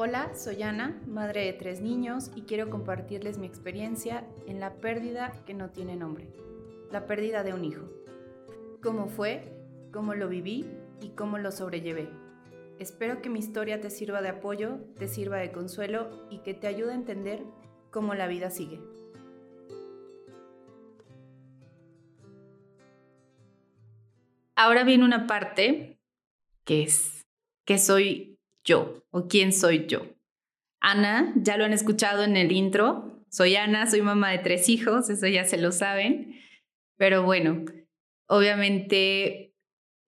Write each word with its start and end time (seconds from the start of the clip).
Hola, 0.00 0.32
soy 0.36 0.62
Ana, 0.62 1.02
madre 1.08 1.44
de 1.46 1.52
tres 1.54 1.80
niños 1.80 2.30
y 2.36 2.42
quiero 2.42 2.70
compartirles 2.70 3.36
mi 3.36 3.48
experiencia 3.48 4.24
en 4.46 4.60
la 4.60 4.74
pérdida 4.74 5.32
que 5.44 5.54
no 5.54 5.70
tiene 5.70 5.96
nombre, 5.96 6.28
la 6.92 7.04
pérdida 7.06 7.42
de 7.42 7.52
un 7.52 7.64
hijo. 7.64 7.82
¿Cómo 8.80 9.08
fue? 9.08 9.52
¿Cómo 9.92 10.14
lo 10.14 10.28
viví? 10.28 10.70
¿Y 11.00 11.08
cómo 11.16 11.38
lo 11.38 11.50
sobrellevé? 11.50 12.08
Espero 12.78 13.20
que 13.20 13.28
mi 13.28 13.40
historia 13.40 13.80
te 13.80 13.90
sirva 13.90 14.22
de 14.22 14.28
apoyo, 14.28 14.78
te 15.00 15.08
sirva 15.08 15.38
de 15.38 15.50
consuelo 15.50 16.28
y 16.30 16.42
que 16.44 16.54
te 16.54 16.68
ayude 16.68 16.92
a 16.92 16.94
entender 16.94 17.42
cómo 17.90 18.14
la 18.14 18.28
vida 18.28 18.50
sigue. 18.50 18.80
Ahora 24.54 24.84
viene 24.84 25.04
una 25.04 25.26
parte 25.26 25.98
que 26.62 26.84
es 26.84 27.26
que 27.64 27.78
soy 27.78 28.37
yo 28.68 29.02
o 29.10 29.26
quién 29.26 29.52
soy 29.52 29.86
yo. 29.86 30.02
Ana, 30.80 31.32
ya 31.36 31.56
lo 31.56 31.64
han 31.64 31.72
escuchado 31.72 32.22
en 32.22 32.36
el 32.36 32.52
intro. 32.52 33.24
Soy 33.30 33.56
Ana, 33.56 33.90
soy 33.90 34.02
mamá 34.02 34.30
de 34.30 34.38
tres 34.38 34.68
hijos, 34.68 35.10
eso 35.10 35.26
ya 35.26 35.44
se 35.44 35.58
lo 35.58 35.72
saben. 35.72 36.38
Pero 36.96 37.22
bueno, 37.22 37.64
obviamente 38.28 39.54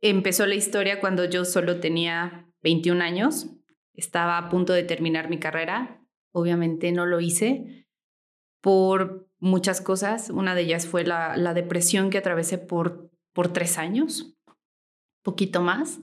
empezó 0.00 0.46
la 0.46 0.55
historia 0.55 1.00
cuando 1.00 1.24
yo 1.24 1.45
solo 1.45 1.80
tenía 1.80 2.46
21 2.62 3.02
años, 3.02 3.48
estaba 3.95 4.38
a 4.38 4.48
punto 4.48 4.72
de 4.72 4.83
terminar 4.83 5.28
mi 5.28 5.38
carrera, 5.38 6.02
obviamente 6.33 6.92
no 6.92 7.06
lo 7.06 7.20
hice 7.20 7.86
por 8.61 9.28
muchas 9.38 9.80
cosas, 9.80 10.30
una 10.30 10.55
de 10.55 10.62
ellas 10.62 10.86
fue 10.86 11.05
la, 11.05 11.55
depresión 11.55 12.11
que 12.11 12.19
atravesé 12.19 12.58
por, 12.58 13.11
por 13.33 13.52
tres 13.52 13.78
años, 13.78 14.36
poquito 15.22 15.62
más. 15.62 16.00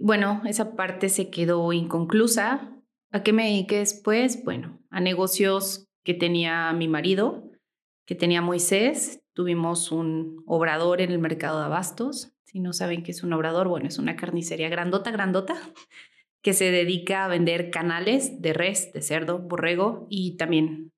Bueno, 0.00 0.42
esa 0.46 0.74
parte 0.74 1.08
se 1.08 1.30
quedó 1.30 1.72
inconclusa. 1.72 2.74
¿A 3.12 3.22
qué 3.22 3.32
me 3.32 3.44
dediqué 3.44 3.78
después? 3.78 4.42
Bueno, 4.44 4.80
a 4.90 5.00
negocios 5.00 5.86
que 6.04 6.14
tenía 6.14 6.72
mi 6.72 6.88
marido, 6.88 7.44
que 8.06 8.16
tenía 8.16 8.42
Moisés. 8.42 9.20
Tuvimos 9.34 9.92
un 9.92 10.42
obrador 10.46 11.00
en 11.00 11.12
el 11.12 11.18
mercado 11.18 11.60
de 11.60 11.66
abastos 11.66 12.32
si 12.50 12.58
no 12.58 12.72
saben 12.72 13.04
qué 13.04 13.12
es 13.12 13.22
un 13.22 13.32
obrador, 13.32 13.68
bueno, 13.68 13.86
es 13.86 13.98
una 13.98 14.16
carnicería 14.16 14.68
grandota, 14.68 15.12
grandota, 15.12 15.54
que 16.42 16.52
se 16.52 16.72
dedica 16.72 17.24
a 17.24 17.28
vender 17.28 17.70
canales 17.70 18.42
de 18.42 18.52
res, 18.52 18.92
de 18.92 19.02
cerdo, 19.02 19.38
borrego 19.38 20.06
y 20.10 20.36
también 20.36 20.92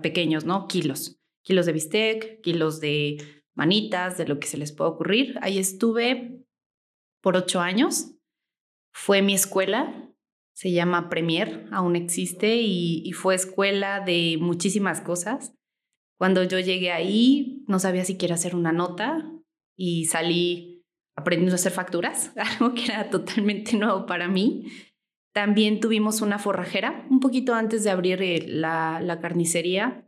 pequeños, 0.00 0.46
¿no? 0.46 0.66
Kilos. 0.66 1.20
Kilos 1.42 1.66
de 1.66 1.72
bistec, 1.72 2.40
kilos 2.40 2.80
de 2.80 3.18
manitas, 3.54 4.16
de 4.16 4.26
lo 4.26 4.38
que 4.38 4.46
se 4.46 4.56
les 4.56 4.72
pueda 4.72 4.88
ocurrir. 4.88 5.36
Ahí 5.42 5.58
estuve 5.58 6.43
por 7.24 7.38
ocho 7.38 7.60
años. 7.60 8.12
Fue 8.92 9.22
mi 9.22 9.32
escuela, 9.32 10.12
se 10.52 10.70
llama 10.72 11.08
Premier, 11.08 11.66
aún 11.72 11.96
existe 11.96 12.56
y, 12.56 13.10
fue 13.12 13.34
escuela 13.34 14.00
de 14.00 14.36
muchísimas 14.38 15.00
cosas. 15.00 15.54
Cuando 16.18 16.44
yo 16.44 16.60
llegué 16.60 16.92
ahí, 16.92 17.64
no 17.66 17.78
sabía 17.78 18.04
siquiera 18.04 18.34
hacer 18.34 18.54
una 18.54 18.72
nota, 18.72 19.32
y 19.76 20.04
salí 20.04 20.84
aprendiendo 21.16 21.54
a 21.54 21.56
hacer 21.56 21.72
facturas, 21.72 22.30
algo 22.36 22.74
que 22.74 22.84
era 22.84 23.08
totalmente 23.08 23.76
nuevo 23.76 24.04
para 24.04 24.28
mí. 24.28 24.66
También 25.32 25.80
tuvimos 25.80 26.20
una 26.20 26.38
forrajera, 26.38 27.06
un 27.10 27.20
poquito 27.20 27.54
antes 27.54 27.82
de 27.84 27.90
abrir 27.90 28.22
eh, 28.22 28.44
la, 28.46 29.00
la 29.00 29.18
carnicería. 29.18 30.06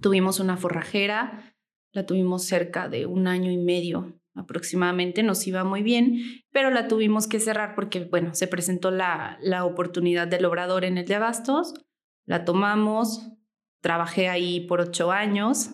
Tuvimos 0.00 0.38
una 0.38 0.56
forrajera, 0.56 1.56
la 1.92 2.06
tuvimos 2.06 2.44
cerca 2.44 2.88
de 2.88 3.04
un 3.06 3.26
año 3.26 3.50
y 3.50 3.58
medio 3.58 4.19
aproximadamente, 4.34 5.22
nos 5.22 5.46
iba 5.46 5.64
muy 5.64 5.82
bien, 5.82 6.20
pero 6.52 6.70
la 6.70 6.88
tuvimos 6.88 7.26
que 7.26 7.40
cerrar 7.40 7.74
porque, 7.74 8.04
bueno, 8.04 8.34
se 8.34 8.46
presentó 8.46 8.90
la, 8.90 9.38
la 9.42 9.64
oportunidad 9.64 10.28
del 10.28 10.44
obrador 10.44 10.84
en 10.84 10.98
el 10.98 11.06
de 11.06 11.16
Abastos, 11.16 11.74
la 12.26 12.44
tomamos, 12.44 13.32
trabajé 13.80 14.28
ahí 14.28 14.60
por 14.60 14.80
ocho 14.80 15.10
años, 15.10 15.70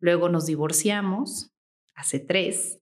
luego 0.00 0.28
nos 0.28 0.46
divorciamos, 0.46 1.52
hace 1.94 2.18
tres. 2.18 2.80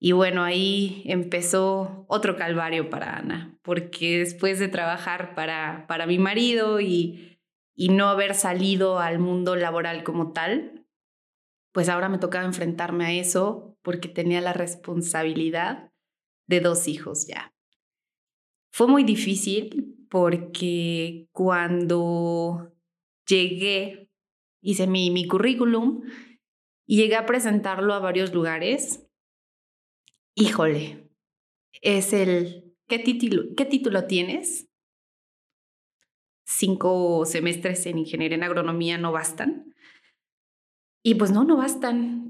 Y 0.00 0.12
bueno, 0.12 0.44
ahí 0.44 1.02
empezó 1.06 2.04
otro 2.08 2.36
calvario 2.36 2.88
para 2.88 3.16
Ana, 3.16 3.58
porque 3.62 4.18
después 4.18 4.58
de 4.58 4.68
trabajar 4.68 5.34
para, 5.34 5.86
para 5.88 6.06
mi 6.06 6.18
marido 6.18 6.80
y, 6.80 7.40
y 7.74 7.88
no 7.88 8.08
haber 8.08 8.34
salido 8.34 9.00
al 9.00 9.18
mundo 9.18 9.56
laboral 9.56 10.04
como 10.04 10.32
tal, 10.32 10.86
pues 11.72 11.88
ahora 11.88 12.08
me 12.08 12.18
tocaba 12.18 12.44
enfrentarme 12.44 13.06
a 13.06 13.12
eso 13.12 13.77
porque 13.88 14.10
tenía 14.10 14.42
la 14.42 14.52
responsabilidad 14.52 15.94
de 16.46 16.60
dos 16.60 16.88
hijos 16.88 17.26
ya. 17.26 17.54
Fue 18.70 18.86
muy 18.86 19.02
difícil 19.02 19.96
porque 20.10 21.26
cuando 21.32 22.76
llegué, 23.26 24.10
hice 24.60 24.86
mi, 24.86 25.10
mi 25.10 25.26
currículum, 25.26 26.02
y 26.86 26.98
llegué 26.98 27.16
a 27.16 27.24
presentarlo 27.24 27.94
a 27.94 27.98
varios 27.98 28.34
lugares. 28.34 29.08
Híjole, 30.34 31.10
es 31.80 32.12
el, 32.12 32.76
¿qué 32.88 32.98
título, 32.98 33.54
qué 33.56 33.64
título 33.64 34.06
tienes? 34.06 34.68
Cinco 36.44 37.24
semestres 37.24 37.86
en 37.86 37.96
ingeniería 37.96 38.36
en 38.36 38.44
agronomía 38.44 38.98
no 38.98 39.12
bastan. 39.12 39.74
Y 41.02 41.14
pues 41.14 41.30
no, 41.30 41.44
no 41.44 41.56
bastan. 41.56 42.27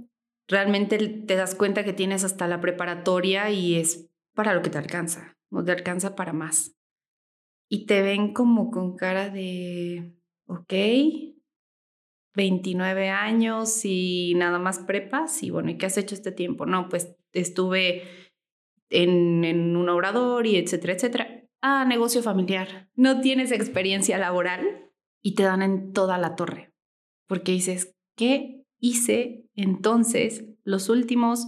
Realmente 0.48 0.98
te 0.98 1.36
das 1.36 1.54
cuenta 1.54 1.84
que 1.84 1.92
tienes 1.92 2.24
hasta 2.24 2.48
la 2.48 2.60
preparatoria 2.60 3.50
y 3.50 3.76
es 3.76 4.08
para 4.34 4.54
lo 4.54 4.62
que 4.62 4.70
te 4.70 4.78
alcanza, 4.78 5.36
no 5.50 5.62
te 5.62 5.72
alcanza 5.72 6.16
para 6.16 6.32
más. 6.32 6.74
Y 7.70 7.84
te 7.84 8.00
ven 8.00 8.32
como 8.32 8.70
con 8.70 8.96
cara 8.96 9.28
de, 9.28 10.14
ok, 10.46 10.72
29 12.34 13.10
años 13.10 13.84
y 13.84 14.32
nada 14.36 14.58
más 14.58 14.78
prepas. 14.78 15.42
Y 15.42 15.50
bueno, 15.50 15.70
¿y 15.70 15.76
qué 15.76 15.84
has 15.84 15.98
hecho 15.98 16.14
este 16.14 16.32
tiempo? 16.32 16.64
No, 16.64 16.88
pues 16.88 17.14
estuve 17.32 18.04
en, 18.88 19.44
en 19.44 19.76
un 19.76 19.88
obrador 19.90 20.46
y 20.46 20.56
etcétera, 20.56 20.94
etcétera. 20.94 21.44
Ah, 21.60 21.84
negocio 21.84 22.22
familiar. 22.22 22.88
No 22.94 23.20
tienes 23.20 23.52
experiencia 23.52 24.16
laboral 24.16 24.90
y 25.22 25.34
te 25.34 25.42
dan 25.42 25.60
en 25.60 25.92
toda 25.92 26.16
la 26.16 26.36
torre. 26.36 26.72
Porque 27.26 27.52
dices, 27.52 27.94
¿qué 28.16 28.57
hice 28.80 29.48
entonces 29.54 30.44
los 30.64 30.88
últimos 30.88 31.46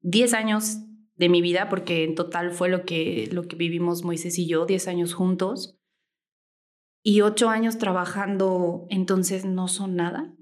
10 0.00 0.34
años 0.34 0.78
de 1.16 1.28
mi 1.28 1.42
vida? 1.42 1.68
Porque 1.68 2.04
en 2.04 2.14
total 2.14 2.52
fue 2.52 2.68
lo 2.68 2.84
que, 2.84 3.28
lo 3.32 3.42
que 3.42 3.56
vivimos 3.56 4.04
Moisés 4.04 4.38
y 4.38 4.46
yo, 4.46 4.66
10 4.66 4.88
años 4.88 5.14
juntos 5.14 5.78
y 7.02 7.20
ocho 7.20 7.48
años 7.48 7.78
trabajando, 7.78 8.86
entonces 8.88 9.44
no 9.44 9.66
son 9.68 9.96
nada. 9.96 10.34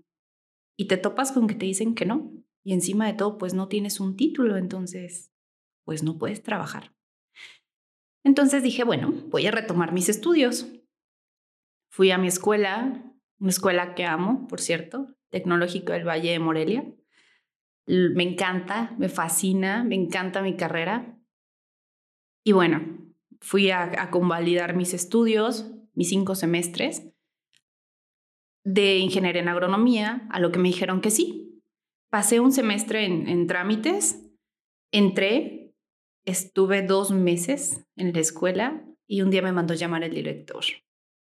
Y 0.77 0.89
te 0.89 0.99
topas 0.99 1.33
con 1.33 1.47
que 1.47 1.55
te 1.55 1.67
dicen 1.67 1.95
que 1.95 2.05
no. 2.05 2.33
Y 2.63 2.75
encima 2.75 3.07
de 3.07 3.15
todo, 3.15 3.39
pues 3.39 3.55
no 3.55 3.69
tienes 3.69 4.01
un 4.01 4.17
título, 4.17 4.59
entonces, 4.59 5.33
pues 5.85 6.03
no 6.03 6.19
puedes 6.19 6.43
trabajar. 6.43 6.95
Entonces 8.23 8.63
dije, 8.63 8.85
bueno, 8.85 9.13
voy 9.29 9.47
a 9.47 9.51
retomar 9.51 9.93
mis 9.93 10.11
estudios. 10.11 10.71
Fui 11.91 12.11
a 12.11 12.19
mi 12.19 12.29
escuela, 12.29 13.11
una 13.39 13.51
escuela 13.51 13.95
que 13.95 14.05
amo, 14.05 14.47
por 14.47 14.61
cierto, 14.61 15.17
Tecnológico 15.31 15.93
del 15.93 16.07
Valle 16.07 16.33
de 16.33 16.39
Morelia. 16.39 16.85
Me 17.87 18.23
encanta, 18.23 18.95
me 18.99 19.09
fascina, 19.09 19.85
me 19.85 19.95
encanta 19.95 20.43
mi 20.43 20.57
carrera. 20.57 21.19
Y 22.45 22.53
bueno, 22.53 23.13
fui 23.41 23.71
a, 23.71 24.03
a 24.03 24.11
convalidar 24.11 24.77
mis 24.77 24.95
estudios, 24.95 25.71
mis 25.95 26.09
cinco 26.09 26.35
semestres 26.35 27.07
de 28.65 28.99
ingeniería 28.99 29.43
en 29.43 29.49
agronomía, 29.49 30.29
a 30.31 30.39
lo 30.39 30.53
que 30.53 30.59
me 30.59 30.69
dijeron 30.69 31.01
que 31.01 31.11
sí. 31.11 31.63
Pasé 32.11 32.41
un 32.41 32.53
semestre 32.53 33.05
en, 33.05 33.29
en 33.29 33.47
trámites, 33.47 34.31
entré, 34.93 35.73
estuve 36.25 36.83
dos 36.83 37.11
meses 37.13 37.87
en 37.97 38.13
la 38.13 38.21
escuela 38.21 38.85
y 39.07 39.23
un 39.23 39.31
día 39.31 39.43
me 39.43 39.53
mandó 39.53 39.75
llamar 39.75 40.05
el 40.05 40.15
director. 40.15 40.65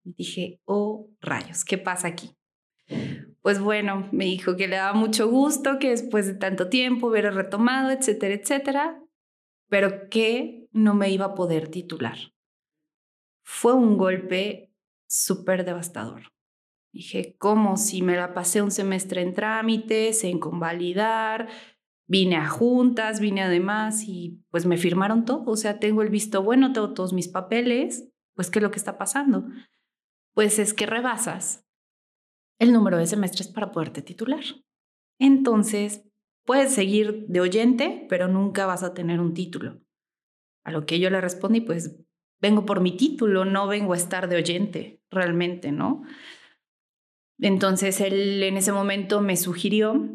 Dije, 0.04 0.60
oh 0.66 1.10
rayos, 1.22 1.64
¿qué 1.64 1.78
pasa 1.78 2.08
aquí? 2.10 2.36
Pues 3.44 3.60
bueno, 3.60 4.10
me 4.12 4.26
dijo 4.26 4.56
que 4.56 4.68
le 4.68 4.78
daba 4.78 4.94
mucho 4.94 5.30
gusto 5.30 5.78
que 5.78 5.90
después 5.92 6.26
de 6.26 6.34
tanto 6.34 6.70
tiempo 6.70 7.08
hubiera 7.08 7.30
retomado, 7.30 7.92
etcétera, 7.92 8.34
etcétera, 8.34 9.04
pero 9.70 10.10
que 10.10 10.68
no 10.72 10.96
me 10.96 11.12
iba 11.12 11.26
a 11.26 11.36
poder 11.36 11.68
titular 11.68 12.18
fue 13.44 13.74
un 13.74 13.98
golpe 13.98 14.74
súper 15.08 15.66
devastador. 15.66 16.34
Dije, 16.92 17.36
¿cómo 17.38 17.78
si 17.78 18.02
me 18.02 18.16
la 18.16 18.34
pasé 18.34 18.62
un 18.62 18.72
semestre 18.72 19.22
en 19.22 19.34
trámites, 19.34 20.24
en 20.24 20.40
convalidar? 20.40 21.50
Vine 22.08 22.36
a 22.36 22.48
juntas, 22.48 23.20
vine 23.20 23.42
además 23.42 24.04
y 24.08 24.44
pues 24.52 24.66
me 24.66 24.78
firmaron 24.78 25.26
todo. 25.26 25.44
O 25.48 25.56
sea, 25.56 25.80
tengo 25.80 26.02
el 26.02 26.10
visto 26.10 26.44
bueno, 26.44 26.72
tengo 26.72 26.94
todos 26.94 27.14
mis 27.14 27.28
papeles. 27.28 28.10
Pues, 28.36 28.50
¿qué 28.50 28.60
es 28.60 28.64
lo 28.64 28.72
que 28.72 28.78
está 28.78 28.98
pasando? 28.98 29.46
Pues 30.34 30.60
es 30.60 30.74
que 30.74 30.86
rebasas 30.86 31.66
el 32.64 32.74
número 32.74 32.98
de 32.98 33.08
semestres 33.08 33.48
para 33.48 33.72
poderte 33.72 34.02
titular. 34.02 34.44
Entonces, 35.20 36.04
puedes 36.46 36.74
seguir 36.74 37.26
de 37.28 37.42
oyente, 37.42 38.06
pero 38.10 38.28
nunca 38.28 38.66
vas 38.66 38.84
a 38.84 38.94
tener 38.94 39.20
un 39.20 39.34
título. 39.34 39.82
A 40.64 40.72
lo 40.72 40.86
que 40.86 41.00
yo 41.00 41.10
le 41.10 41.22
respondí, 41.22 41.62
pues 41.62 42.00
vengo 42.42 42.66
por 42.66 42.82
mi 42.82 42.96
título, 42.96 43.46
no 43.46 43.68
vengo 43.68 43.94
a 43.94 43.98
estar 43.98 44.28
de 44.28 44.38
oyente, 44.38 45.02
realmente, 45.12 45.72
¿no? 45.72 46.04
Entonces 47.40 48.00
él 48.00 48.42
en 48.44 48.58
ese 48.58 48.72
momento 48.72 49.22
me 49.22 49.36
sugirió 49.36 50.10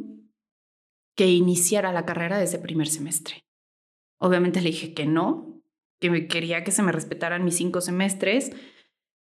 que 1.17 1.27
iniciara 1.27 1.93
la 1.93 2.07
carrera 2.07 2.39
desde 2.39 2.59
primer 2.59 2.89
semestre. 2.89 3.45
Obviamente 4.19 4.61
le 4.61 4.71
dije 4.71 4.95
que 4.95 5.05
no, 5.05 5.63
que 6.01 6.29
quería 6.29 6.65
que 6.65 6.71
se 6.71 6.83
me 6.83 6.93
respetaran 6.93 7.45
mis 7.45 7.57
cinco 7.57 7.81
semestres, 7.81 8.53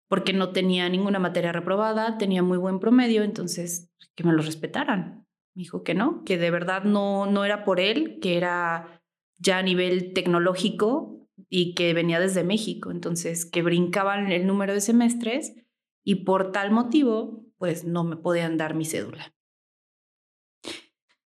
porque 0.09 0.33
no 0.33 0.53
tenía 0.53 0.89
ninguna 0.89 1.19
materia 1.19 1.53
reprobada, 1.53 2.19
tenía 2.19 2.43
muy 2.43 2.59
buen 2.59 2.81
promedio, 2.81 3.23
entonces 3.23 3.93
que 4.15 4.25
me 4.25 4.33
lo 4.33 4.43
respetaran. 4.43 5.27
Me 5.55 5.61
dijo 5.61 5.85
que 5.85 5.95
no, 5.95 6.25
que 6.25 6.39
de 6.39 6.51
verdad 6.51 6.85
no, 6.85 7.27
no 7.27 7.45
era 7.45 7.65
por 7.65 7.79
él, 7.79 8.19
que 8.21 8.37
era 8.37 9.03
ya 9.39 9.59
a 9.59 9.63
nivel 9.63 10.13
tecnológico 10.15 11.29
y 11.49 11.75
que 11.75 11.95
venía 11.95 12.19
desde 12.19 12.43
México, 12.43 12.91
entonces 12.91 13.47
que 13.47 13.63
brincaban 13.63 14.33
el 14.33 14.47
número 14.47 14.73
de 14.73 14.81
semestres 14.81 15.55
y 16.03 16.17
por 16.17 16.53
tal 16.53 16.71
motivo, 16.71 17.45
pues 17.59 17.85
no 17.85 18.03
me 18.03 18.17
podían 18.17 18.57
dar 18.57 18.75
mi 18.75 18.85
cédula. 18.85 19.35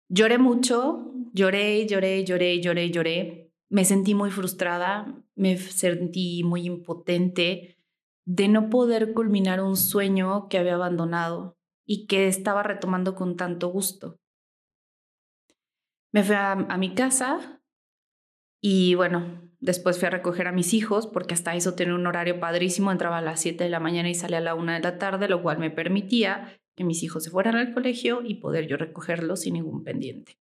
Lloré 0.09 0.39
mucho, 0.39 1.13
lloré, 1.33 1.87
lloré, 1.87 2.25
lloré, 2.25 2.61
lloré, 2.61 2.91
lloré. 2.91 3.53
Me 3.69 3.85
sentí 3.85 4.15
muy 4.15 4.31
frustrada, 4.31 5.25
me 5.35 5.57
sentí 5.57 6.43
muy 6.45 6.67
impotente 6.67 7.82
de 8.25 8.49
no 8.49 8.71
poder 8.71 9.13
culminar 9.13 9.61
un 9.61 9.77
sueño 9.77 10.49
que 10.49 10.59
había 10.59 10.75
abandonado 10.75 11.57
y 11.85 12.07
que 12.07 12.29
estaba 12.29 12.63
retomando 12.63 13.15
con 13.15 13.37
tanto 13.37 13.69
gusto. 13.69 14.19
Me 16.13 16.23
fui 16.23 16.37
a, 16.37 16.55
mi 16.79 16.95
casa 16.95 17.63
y 18.61 18.95
bueno, 18.95 19.51
después 19.61 19.99
fui 19.99 20.07
a 20.07 20.11
recoger 20.11 20.47
a 20.47 20.53
mis 20.53 20.75
hijos 20.75 21.07
porque 21.07 21.35
hasta 21.35 21.55
eso 21.57 21.75
tenía 21.75 21.95
un 21.95 22.07
horario 22.07 22.39
padrísimo, 22.39 22.93
entraba 22.93 23.19
a 23.19 23.23
las 23.23 23.41
7 23.41 23.65
de 23.65 23.71
la 23.71 23.81
mañana 23.81 24.11
y 24.11 24.15
salía 24.15 24.39
a 24.39 24.43
la 24.43 24.55
1 24.55 24.73
de 24.73 24.81
la 24.81 24.99
tarde, 24.99 25.29
lo 25.29 25.43
cual 25.43 25.59
me 25.59 25.71
permitía 25.71 26.61
que 26.77 26.85
mis 26.85 27.03
hijos 27.03 27.25
se 27.25 27.31
fueran 27.31 27.57
al 27.57 27.73
colegio 27.73 28.23
y 28.23 28.37
poder 28.37 28.67
yo 28.67 28.77
recogerlos 28.77 29.41
sin 29.41 29.55
ningún 29.55 29.85
pendiente. 29.85 30.39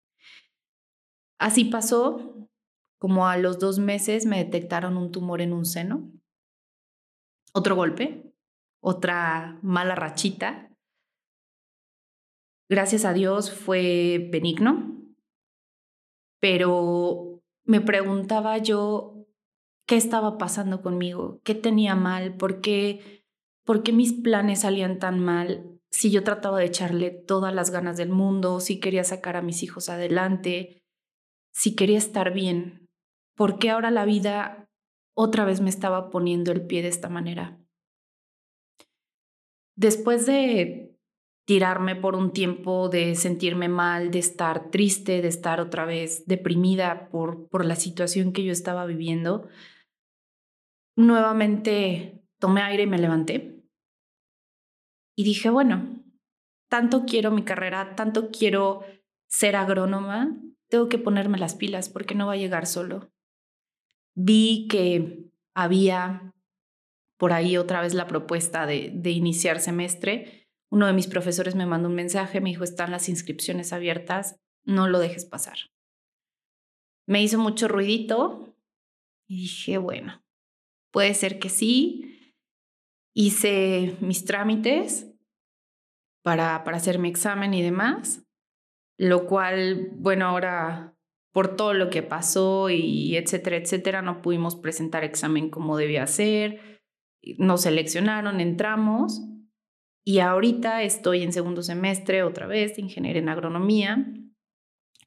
Así 1.38 1.66
pasó, 1.66 2.48
como 2.98 3.28
a 3.28 3.36
los 3.36 3.58
dos 3.58 3.78
meses 3.78 4.26
me 4.26 4.42
detectaron 4.42 4.96
un 4.96 5.12
tumor 5.12 5.40
en 5.40 5.52
un 5.52 5.64
seno, 5.64 6.10
otro 7.52 7.74
golpe, 7.74 8.32
otra 8.80 9.58
mala 9.62 9.94
rachita. 9.94 10.70
Gracias 12.68 13.04
a 13.04 13.12
Dios 13.12 13.50
fue 13.50 14.28
benigno, 14.30 14.96
pero 16.40 17.42
me 17.64 17.80
preguntaba 17.80 18.58
yo 18.58 19.26
qué 19.86 19.96
estaba 19.96 20.36
pasando 20.36 20.82
conmigo, 20.82 21.40
qué 21.44 21.54
tenía 21.54 21.94
mal, 21.94 22.36
por 22.36 22.60
qué, 22.60 23.24
por 23.64 23.82
qué 23.82 23.92
mis 23.92 24.12
planes 24.12 24.60
salían 24.60 24.98
tan 24.98 25.18
mal, 25.18 25.78
si 25.90 26.10
yo 26.10 26.22
trataba 26.22 26.58
de 26.58 26.66
echarle 26.66 27.10
todas 27.10 27.54
las 27.54 27.70
ganas 27.70 27.96
del 27.96 28.10
mundo, 28.10 28.60
si 28.60 28.80
quería 28.80 29.04
sacar 29.04 29.36
a 29.36 29.42
mis 29.42 29.62
hijos 29.62 29.88
adelante, 29.88 30.82
si 31.52 31.74
quería 31.74 31.98
estar 31.98 32.32
bien, 32.32 32.88
¿por 33.34 33.58
qué 33.58 33.70
ahora 33.70 33.90
la 33.90 34.04
vida 34.04 34.67
otra 35.20 35.44
vez 35.44 35.60
me 35.60 35.68
estaba 35.68 36.10
poniendo 36.10 36.52
el 36.52 36.64
pie 36.64 36.80
de 36.80 36.88
esta 36.88 37.08
manera? 37.08 37.58
Después 39.76 40.26
de 40.26 40.96
tirarme 41.44 41.96
por 41.96 42.14
un 42.14 42.32
tiempo, 42.32 42.88
de 42.88 43.16
sentirme 43.16 43.68
mal, 43.68 44.12
de 44.12 44.20
estar 44.20 44.70
triste, 44.70 45.20
de 45.20 45.26
estar 45.26 45.60
otra 45.60 45.86
vez 45.86 46.24
deprimida 46.26 47.08
por, 47.08 47.48
por 47.48 47.64
la 47.64 47.74
situación 47.74 48.32
que 48.32 48.44
yo 48.44 48.52
estaba 48.52 48.86
viviendo, 48.86 49.48
nuevamente 50.96 52.22
tomé 52.38 52.62
aire 52.62 52.84
y 52.84 52.86
me 52.86 52.98
levanté 52.98 53.64
y 55.16 55.24
dije, 55.24 55.50
bueno, 55.50 56.00
tanto 56.70 57.06
quiero 57.06 57.32
mi 57.32 57.42
carrera, 57.42 57.96
tanto 57.96 58.30
quiero 58.30 58.84
ser 59.28 59.56
agrónoma, 59.56 60.40
tengo 60.68 60.88
que 60.88 60.98
ponerme 60.98 61.38
las 61.38 61.56
pilas 61.56 61.88
porque 61.88 62.14
no 62.14 62.28
va 62.28 62.34
a 62.34 62.36
llegar 62.36 62.66
solo. 62.66 63.10
Vi 64.20 64.66
que 64.66 65.30
había 65.54 66.34
por 67.18 67.32
ahí 67.32 67.56
otra 67.56 67.80
vez 67.80 67.94
la 67.94 68.08
propuesta 68.08 68.66
de, 68.66 69.10
iniciar 69.10 69.60
semestre. 69.60 70.48
Uno 70.72 70.88
de 70.88 70.92
mis 70.92 71.06
profesores 71.06 71.54
me 71.54 71.66
mandó 71.66 71.88
un 71.88 71.94
mensaje, 71.94 72.40
me 72.40 72.50
dijo, 72.50 72.64
están 72.64 72.90
las 72.90 73.08
inscripciones 73.08 73.72
abiertas, 73.72 74.34
no 74.64 74.88
lo 74.88 74.98
dejes 74.98 75.24
pasar. 75.24 75.58
Me 77.06 77.22
hizo 77.22 77.38
mucho 77.38 77.68
ruidito 77.68 78.56
y 79.28 79.42
dije, 79.42 79.78
bueno, 79.78 80.20
puede 80.90 81.14
ser 81.14 81.38
que 81.38 81.48
sí, 81.48 82.34
hice 83.14 83.96
mis 84.00 84.24
trámites 84.24 85.12
para, 86.24 86.64
para 86.64 86.78
hacer 86.78 86.98
mi 86.98 87.08
examen 87.08 87.54
y 87.54 87.62
demás, 87.62 88.24
lo 88.98 89.26
cual, 89.26 89.90
bueno, 89.92 90.26
ahora 90.26 90.97
por 91.38 91.54
todo 91.54 91.72
lo 91.72 91.88
que 91.88 92.02
pasó 92.02 92.68
y 92.68 93.16
etcétera, 93.16 93.58
etcétera, 93.58 94.02
no 94.02 94.22
pudimos 94.22 94.56
presentar 94.56 95.04
examen 95.04 95.50
como 95.50 95.76
debía 95.76 96.04
ser, 96.08 96.80
nos 97.38 97.62
seleccionaron, 97.62 98.40
entramos 98.40 99.22
y 100.04 100.18
ahorita 100.18 100.82
estoy 100.82 101.22
en 101.22 101.32
segundo 101.32 101.62
semestre 101.62 102.24
otra 102.24 102.48
vez 102.48 102.74
de 102.74 102.82
ingeniería 102.82 103.22
en 103.22 103.28
agronomía. 103.28 104.12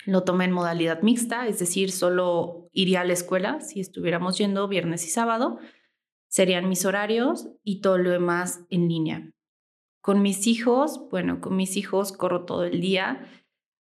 Lo 0.06 0.24
tomé 0.24 0.46
en 0.46 0.54
modalidad 0.54 1.02
mixta, 1.02 1.48
es 1.48 1.60
decir, 1.60 1.92
solo 1.92 2.70
iría 2.72 3.02
a 3.02 3.04
la 3.04 3.12
escuela 3.12 3.60
si 3.60 3.82
estuviéramos 3.82 4.38
yendo 4.38 4.70
viernes 4.70 5.06
y 5.06 5.10
sábado 5.10 5.60
serían 6.30 6.70
mis 6.70 6.86
horarios 6.86 7.50
y 7.62 7.82
todo 7.82 7.98
lo 7.98 8.10
demás 8.10 8.64
en 8.70 8.88
línea. 8.88 9.34
Con 10.00 10.22
mis 10.22 10.48
hijos, 10.48 11.10
bueno, 11.12 11.42
con 11.42 11.58
mis 11.58 11.76
hijos 11.76 12.14
corro 12.14 12.46
todo 12.46 12.64
el 12.64 12.80
día. 12.80 13.28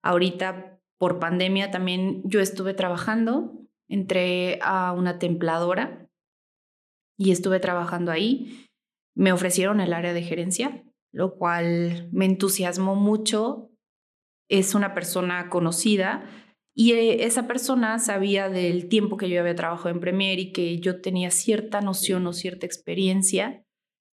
Ahorita 0.03 0.78
por 0.99 1.19
pandemia 1.19 1.71
también 1.71 2.23
yo 2.25 2.41
estuve 2.41 2.75
trabajando, 2.75 3.53
entré 3.89 4.59
a 4.63 4.93
una 4.93 5.19
templadora 5.19 6.09
y 7.17 7.31
estuve 7.31 7.61
trabajando 7.61 8.11
ahí. 8.13 8.67
Me 9.15 9.33
ofrecieron 9.33 9.81
el 9.81 9.93
área 9.93 10.13
de 10.13 10.23
gerencia, 10.23 10.85
lo 11.13 11.37
cual 11.37 12.09
me 12.13 12.25
entusiasmó 12.25 12.95
mucho. 12.95 13.71
Es 14.49 14.75
una 14.75 14.95
persona 14.95 15.49
conocida 15.51 16.25
y 16.75 16.93
eh, 16.93 17.25
esa 17.25 17.47
persona 17.47 17.99
sabía 17.99 18.49
del 18.49 18.89
tiempo 18.89 19.17
que 19.17 19.29
yo 19.29 19.41
había 19.41 19.57
trabajado 19.57 19.91
en 19.91 20.01
Premier 20.01 20.39
y 20.39 20.53
que 20.53 20.79
yo 20.79 21.01
tenía 21.01 21.31
cierta 21.31 21.81
noción 21.81 22.27
o 22.27 22.33
cierta 22.33 22.67
experiencia. 22.67 23.65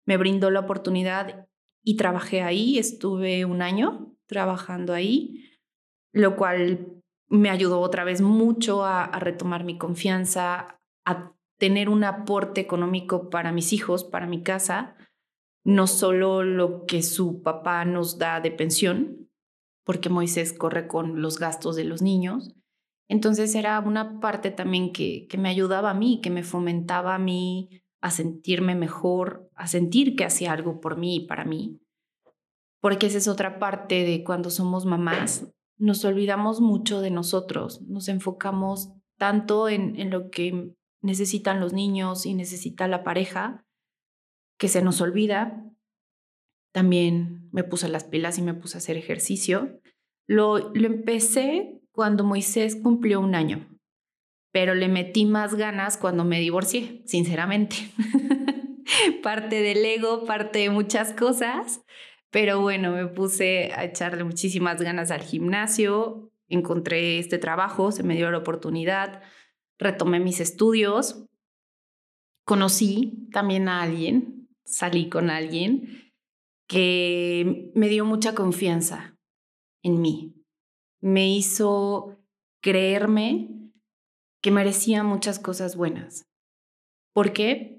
Me 0.08 0.18
brindó 0.18 0.50
la 0.50 0.62
oportunidad 0.62 1.48
y 1.84 1.96
trabajé 1.96 2.42
ahí. 2.42 2.80
Estuve 2.80 3.46
un 3.46 3.62
año 3.62 4.16
trabajando 4.26 4.94
ahí, 4.94 5.44
lo 6.16 6.38
cual 6.38 7.04
me 7.28 7.50
ayudó 7.50 7.82
otra 7.82 8.06
vez 8.06 8.22
mucho 8.22 8.86
a, 8.86 9.08
retomar 9.20 9.66
mi 9.66 9.78
confianza, 9.78 10.80
a 11.06 11.34
tener 11.60 11.90
un 11.90 12.06
aporte 12.06 12.62
económico 12.62 13.30
para 13.30 13.52
mis 13.52 13.74
hijos, 13.74 14.06
para 14.06 14.26
mi 14.26 14.42
casa, 14.42 14.96
no 15.66 15.88
solo 15.88 16.42
lo 16.44 16.86
que 16.86 17.04
su 17.04 17.42
papá 17.42 17.84
nos 17.84 18.18
da 18.18 18.40
de 18.40 18.52
pensión, 18.52 19.30
porque 19.84 20.10
Moisés 20.10 20.54
corre 20.54 20.88
con 20.88 21.22
los 21.22 21.38
gastos 21.38 21.76
de 21.76 21.84
los 21.84 22.02
niños. 22.02 22.56
Entonces 23.10 23.54
era 23.54 23.78
una 23.82 24.22
parte 24.22 24.52
también 24.52 24.94
que, 24.94 25.28
que 25.28 25.38
me 25.38 25.50
ayudaba 25.50 25.90
a 25.90 25.96
mí, 25.96 26.22
que 26.22 26.30
me 26.30 26.44
fomentaba 26.44 27.16
a 27.16 27.20
mí 27.20 27.82
a 28.00 28.10
sentirme 28.10 28.74
mejor, 28.74 29.50
a 29.54 29.68
sentir 29.68 30.16
que 30.16 30.24
hacía 30.24 30.54
algo 30.54 30.80
por 30.80 30.98
mí 30.98 31.18
y 31.18 31.28
para 31.28 31.44
mí. 31.44 31.82
Porque 32.80 33.08
esa 33.08 33.18
es 33.18 33.28
otra 33.28 33.60
parte 33.60 34.06
de 34.06 34.24
cuando 34.24 34.50
somos 34.50 34.86
mamás, 34.86 35.55
nos 35.78 36.06
olvidamos 36.06 36.62
mucho 36.62 37.02
de 37.02 37.12
nosotros, 37.12 37.82
nos 37.84 38.08
enfocamos 38.08 38.94
tanto 39.18 39.70
en, 39.70 40.00
en 40.00 40.10
lo 40.10 40.30
que 40.30 40.74
necesitan 41.02 41.60
los 41.60 41.74
niños 41.74 42.26
y 42.26 42.34
necesita 42.34 42.88
la 42.88 43.04
pareja, 43.04 43.66
que 44.58 44.68
se 44.68 44.82
nos 44.82 45.02
olvida 45.02 45.66
también 46.76 47.48
me 47.54 47.64
puse 47.64 47.88
las 47.88 48.04
pilas 48.04 48.38
y 48.38 48.42
me 48.42 48.54
puse 48.54 48.76
a 48.76 48.80
hacer 48.80 48.98
ejercicio. 48.98 49.80
Lo, 50.28 50.74
lo 50.74 50.88
empecé 50.88 51.80
cuando 51.94 52.26
Moisés 52.26 52.76
cumplió 52.76 53.22
un 53.22 53.34
año, 53.34 53.70
pero 54.52 54.76
le 54.76 54.90
metí 54.90 55.24
más 55.24 55.56
ganas 55.56 55.96
cuando 55.96 56.26
me 56.26 56.42
divorcié, 56.42 57.02
sinceramente. 57.06 57.78
parte 59.24 59.62
del 59.62 59.86
ego, 59.86 60.26
parte 60.26 60.60
de 60.60 60.70
muchas 60.70 61.14
cosas, 61.14 61.82
pero 62.36 62.60
bueno, 62.60 62.92
me 62.92 63.08
puse 63.08 63.72
a 63.74 63.86
echarle 63.86 64.26
muchísimas 64.26 64.82
ganas 64.82 65.10
al 65.10 65.22
gimnasio, 65.22 66.34
encontré 66.50 67.18
este 67.18 67.38
trabajo, 67.38 67.94
se 67.94 68.04
me 68.04 68.14
dio 68.14 68.30
la 68.30 68.40
oportunidad, 68.40 69.24
retomé 69.80 70.20
mis 70.20 70.42
estudios, 70.42 71.30
conocí 72.44 73.30
también 73.32 73.70
a 73.70 73.82
alguien, 73.82 74.50
salí 74.66 75.08
con 75.08 75.30
alguien 75.30 76.12
que 76.68 77.72
me 77.74 77.88
dio 77.88 78.04
mucha 78.04 78.36
confianza 78.36 79.18
en 79.82 80.02
mí. 80.02 80.36
Me 81.00 81.30
hizo 81.30 82.20
creerme 82.62 83.72
que 84.42 84.52
merecía 84.52 85.04
muchas 85.04 85.40
cosas 85.40 85.78
buenas. 85.78 86.26
¿Por 87.14 87.32
qué? 87.32 87.76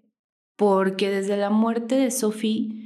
porque 0.57 1.11
desde 1.11 1.37
la 1.37 1.51
muerte 1.51 1.97
de 1.97 2.11
Sophie 2.11 2.86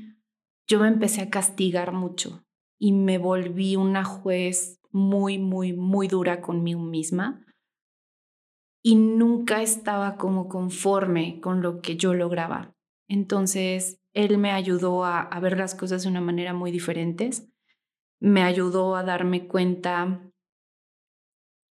yo 0.70 0.78
me 0.78 0.86
empecé 0.86 1.20
a 1.20 1.30
castigar 1.30 1.90
mucho 1.90 2.44
y 2.78 2.92
me 2.92 3.18
volví 3.18 3.74
una 3.74 4.04
juez 4.04 4.78
muy, 4.92 5.36
muy, 5.36 5.72
muy 5.72 6.06
dura 6.06 6.40
conmigo 6.40 6.80
misma 6.80 7.44
y 8.80 8.94
nunca 8.94 9.62
estaba 9.62 10.16
como 10.16 10.48
conforme 10.48 11.40
con 11.40 11.60
lo 11.60 11.80
que 11.80 11.96
yo 11.96 12.14
lograba. 12.14 12.72
Entonces, 13.08 14.00
él 14.14 14.38
me 14.38 14.52
ayudó 14.52 15.04
a, 15.04 15.22
a 15.22 15.40
ver 15.40 15.58
las 15.58 15.74
cosas 15.74 16.04
de 16.04 16.08
una 16.08 16.20
manera 16.20 16.54
muy 16.54 16.70
diferentes, 16.70 17.48
me 18.20 18.44
ayudó 18.44 18.94
a 18.94 19.02
darme 19.02 19.48
cuenta 19.48 20.22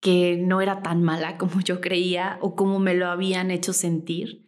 que 0.02 0.38
no 0.38 0.60
era 0.60 0.82
tan 0.82 1.04
mala 1.04 1.38
como 1.38 1.60
yo 1.60 1.80
creía 1.80 2.38
o 2.40 2.56
como 2.56 2.80
me 2.80 2.94
lo 2.94 3.06
habían 3.06 3.52
hecho 3.52 3.72
sentir. 3.72 4.47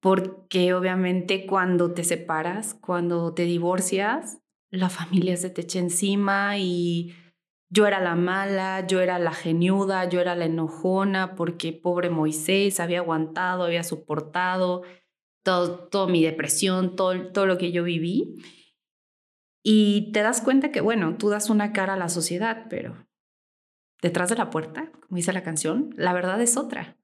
Porque 0.00 0.72
obviamente 0.72 1.46
cuando 1.46 1.92
te 1.92 2.04
separas, 2.04 2.74
cuando 2.74 3.34
te 3.34 3.42
divorcias, 3.42 4.38
la 4.70 4.88
familia 4.88 5.36
se 5.36 5.50
te 5.50 5.62
echa 5.62 5.78
encima 5.78 6.56
y 6.58 7.14
yo 7.68 7.86
era 7.86 8.00
la 8.00 8.16
mala, 8.16 8.86
yo 8.86 9.00
era 9.00 9.18
la 9.18 9.32
geniuda, 9.32 10.08
yo 10.08 10.20
era 10.20 10.34
la 10.34 10.46
enojona 10.46 11.34
porque 11.36 11.72
pobre 11.72 12.10
Moisés 12.10 12.80
había 12.80 12.98
aguantado, 12.98 13.64
había 13.64 13.84
soportado 13.84 14.82
todo, 15.44 15.88
toda 15.88 16.06
mi 16.06 16.22
depresión, 16.22 16.96
todo, 16.96 17.32
todo 17.32 17.46
lo 17.46 17.58
que 17.58 17.72
yo 17.72 17.84
viví. 17.84 18.36
Y 19.62 20.10
te 20.12 20.22
das 20.22 20.40
cuenta 20.40 20.72
que, 20.72 20.80
bueno, 20.80 21.16
tú 21.16 21.28
das 21.28 21.50
una 21.50 21.72
cara 21.72 21.94
a 21.94 21.98
la 21.98 22.08
sociedad, 22.08 22.66
pero 22.70 23.06
detrás 24.00 24.30
de 24.30 24.36
la 24.36 24.50
puerta, 24.50 24.90
como 24.92 25.16
dice 25.16 25.32
la 25.32 25.42
canción, 25.42 25.90
la 25.96 26.12
verdad 26.12 26.40
es 26.40 26.56
otra. 26.56 26.96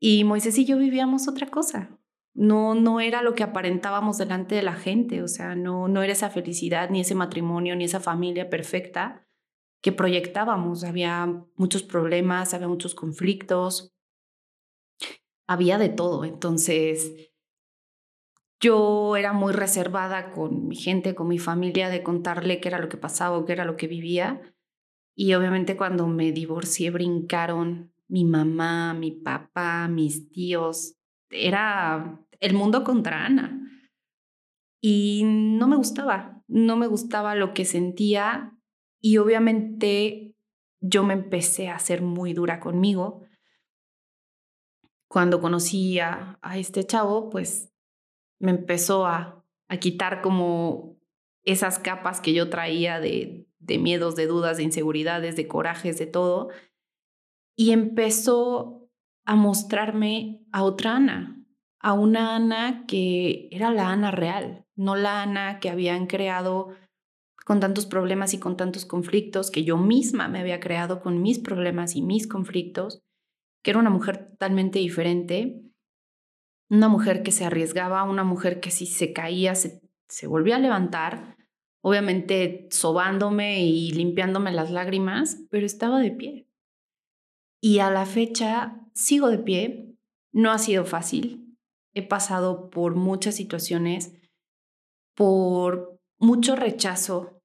Y 0.00 0.24
Moisés 0.24 0.58
y 0.58 0.64
yo 0.64 0.76
vivíamos 0.76 1.28
otra 1.28 1.46
cosa. 1.46 1.98
No, 2.36 2.74
no 2.74 3.00
era 3.00 3.22
lo 3.22 3.34
que 3.34 3.42
aparentábamos 3.42 4.18
delante 4.18 4.54
de 4.54 4.62
la 4.62 4.74
gente, 4.74 5.22
o 5.22 5.28
sea, 5.28 5.54
no, 5.54 5.88
no 5.88 6.02
era 6.02 6.12
esa 6.12 6.28
felicidad, 6.28 6.90
ni 6.90 7.00
ese 7.00 7.14
matrimonio, 7.14 7.74
ni 7.76 7.84
esa 7.84 7.98
familia 7.98 8.50
perfecta 8.50 9.26
que 9.80 9.90
proyectábamos. 9.90 10.84
Había 10.84 11.44
muchos 11.54 11.82
problemas, 11.82 12.52
había 12.52 12.68
muchos 12.68 12.94
conflictos, 12.94 13.96
había 15.46 15.78
de 15.78 15.88
todo. 15.88 16.24
Entonces, 16.24 17.32
yo 18.60 19.16
era 19.16 19.32
muy 19.32 19.52
reservada 19.52 20.32
con 20.32 20.68
mi 20.68 20.76
gente, 20.76 21.14
con 21.14 21.28
mi 21.28 21.38
familia, 21.38 21.88
de 21.88 22.02
contarle 22.02 22.60
qué 22.60 22.68
era 22.68 22.78
lo 22.78 22.88
que 22.88 22.96
pasaba 22.96 23.44
qué 23.46 23.52
era 23.52 23.64
lo 23.64 23.76
que 23.76 23.86
vivía. 23.86 24.54
Y 25.14 25.32
obviamente 25.34 25.76
cuando 25.76 26.06
me 26.06 26.32
divorcié 26.32 26.90
brincaron 26.90 27.92
mi 28.08 28.24
mamá, 28.24 28.94
mi 28.94 29.12
papá, 29.12 29.88
mis 29.88 30.30
tíos. 30.30 30.96
Era 31.30 32.20
el 32.40 32.54
mundo 32.54 32.84
contra 32.84 33.24
Ana. 33.24 33.60
Y 34.80 35.22
no 35.24 35.68
me 35.68 35.76
gustaba, 35.76 36.42
no 36.48 36.76
me 36.76 36.86
gustaba 36.86 37.34
lo 37.34 37.54
que 37.54 37.64
sentía 37.64 38.52
y 39.00 39.18
obviamente 39.18 40.34
yo 40.80 41.02
me 41.02 41.14
empecé 41.14 41.68
a 41.68 41.78
ser 41.78 42.02
muy 42.02 42.34
dura 42.34 42.60
conmigo. 42.60 43.22
Cuando 45.08 45.40
conocí 45.40 45.98
a, 45.98 46.38
este 46.54 46.84
chavo, 46.84 47.30
pues 47.30 47.72
me 48.38 48.50
empezó 48.50 49.06
a, 49.06 49.44
a 49.68 49.76
quitar 49.78 50.20
como 50.20 50.96
esas 51.44 51.78
capas 51.78 52.20
que 52.20 52.34
yo 52.34 52.50
traía 52.50 53.00
de, 53.00 53.48
de 53.58 53.78
miedos, 53.78 54.16
de 54.16 54.26
dudas, 54.26 54.56
de 54.56 54.64
inseguridades, 54.64 55.36
de 55.36 55.48
corajes, 55.48 55.98
de 55.98 56.06
todo. 56.06 56.50
Y 57.56 57.70
empezó 57.70 58.88
a 59.24 59.36
mostrarme 59.36 60.44
a 60.52 60.62
otra 60.62 60.96
Ana, 60.96 61.35
a 61.80 61.92
una 61.92 62.34
Ana 62.34 62.84
que 62.86 63.48
era 63.50 63.70
la 63.70 63.90
Ana 63.90 64.10
real, 64.10 64.64
no 64.74 64.96
la 64.96 65.22
Ana 65.22 65.60
que 65.60 65.70
habían 65.70 66.06
creado 66.06 66.74
con 67.44 67.60
tantos 67.60 67.86
problemas 67.86 68.34
y 68.34 68.40
con 68.40 68.56
tantos 68.56 68.86
conflictos, 68.86 69.52
que 69.52 69.62
yo 69.62 69.76
misma 69.76 70.26
me 70.26 70.40
había 70.40 70.58
creado 70.58 71.00
con 71.00 71.22
mis 71.22 71.38
problemas 71.38 71.94
y 71.94 72.02
mis 72.02 72.26
conflictos, 72.26 73.02
que 73.62 73.70
era 73.70 73.78
una 73.78 73.90
mujer 73.90 74.30
totalmente 74.30 74.80
diferente, 74.80 75.62
una 76.68 76.88
mujer 76.88 77.22
que 77.22 77.30
se 77.30 77.44
arriesgaba, 77.44 78.02
una 78.02 78.24
mujer 78.24 78.58
que 78.58 78.72
si 78.72 78.86
se 78.86 79.12
caía 79.12 79.54
se, 79.54 79.80
se 80.08 80.26
volvía 80.26 80.56
a 80.56 80.60
levantar, 80.60 81.36
obviamente 81.82 82.66
sobándome 82.72 83.64
y 83.64 83.92
limpiándome 83.92 84.50
las 84.50 84.72
lágrimas, 84.72 85.38
pero 85.48 85.66
estaba 85.66 86.00
de 86.00 86.10
pie. 86.10 86.48
Y 87.60 87.78
a 87.78 87.90
la 87.90 88.06
fecha 88.06 88.80
sigo 88.92 89.28
de 89.28 89.38
pie. 89.38 89.96
No 90.32 90.50
ha 90.50 90.58
sido 90.58 90.84
fácil. 90.84 91.45
He 91.96 92.02
pasado 92.02 92.68
por 92.68 92.94
muchas 92.94 93.36
situaciones, 93.36 94.12
por 95.14 95.98
mucho 96.18 96.54
rechazo 96.54 97.40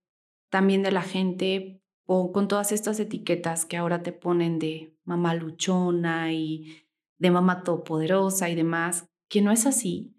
también 0.50 0.84
de 0.84 0.92
la 0.92 1.04
gente, 1.04 1.82
con 2.06 2.50
todas 2.50 2.74
estas 2.74 3.00
etiquetas 3.00 3.66
que 3.66 3.78
ahora 3.78 4.04
te 4.04 4.12
ponen 4.12 4.60
de 4.60 4.94
mamá 5.06 5.36
luchona 5.36 6.34
y 6.34 6.86
de 7.18 7.32
mamá 7.32 7.64
todopoderosa 7.64 8.50
y 8.50 8.56
demás, 8.56 9.08
que 9.30 9.42
no 9.42 9.54
es 9.54 9.66
así, 9.66 10.14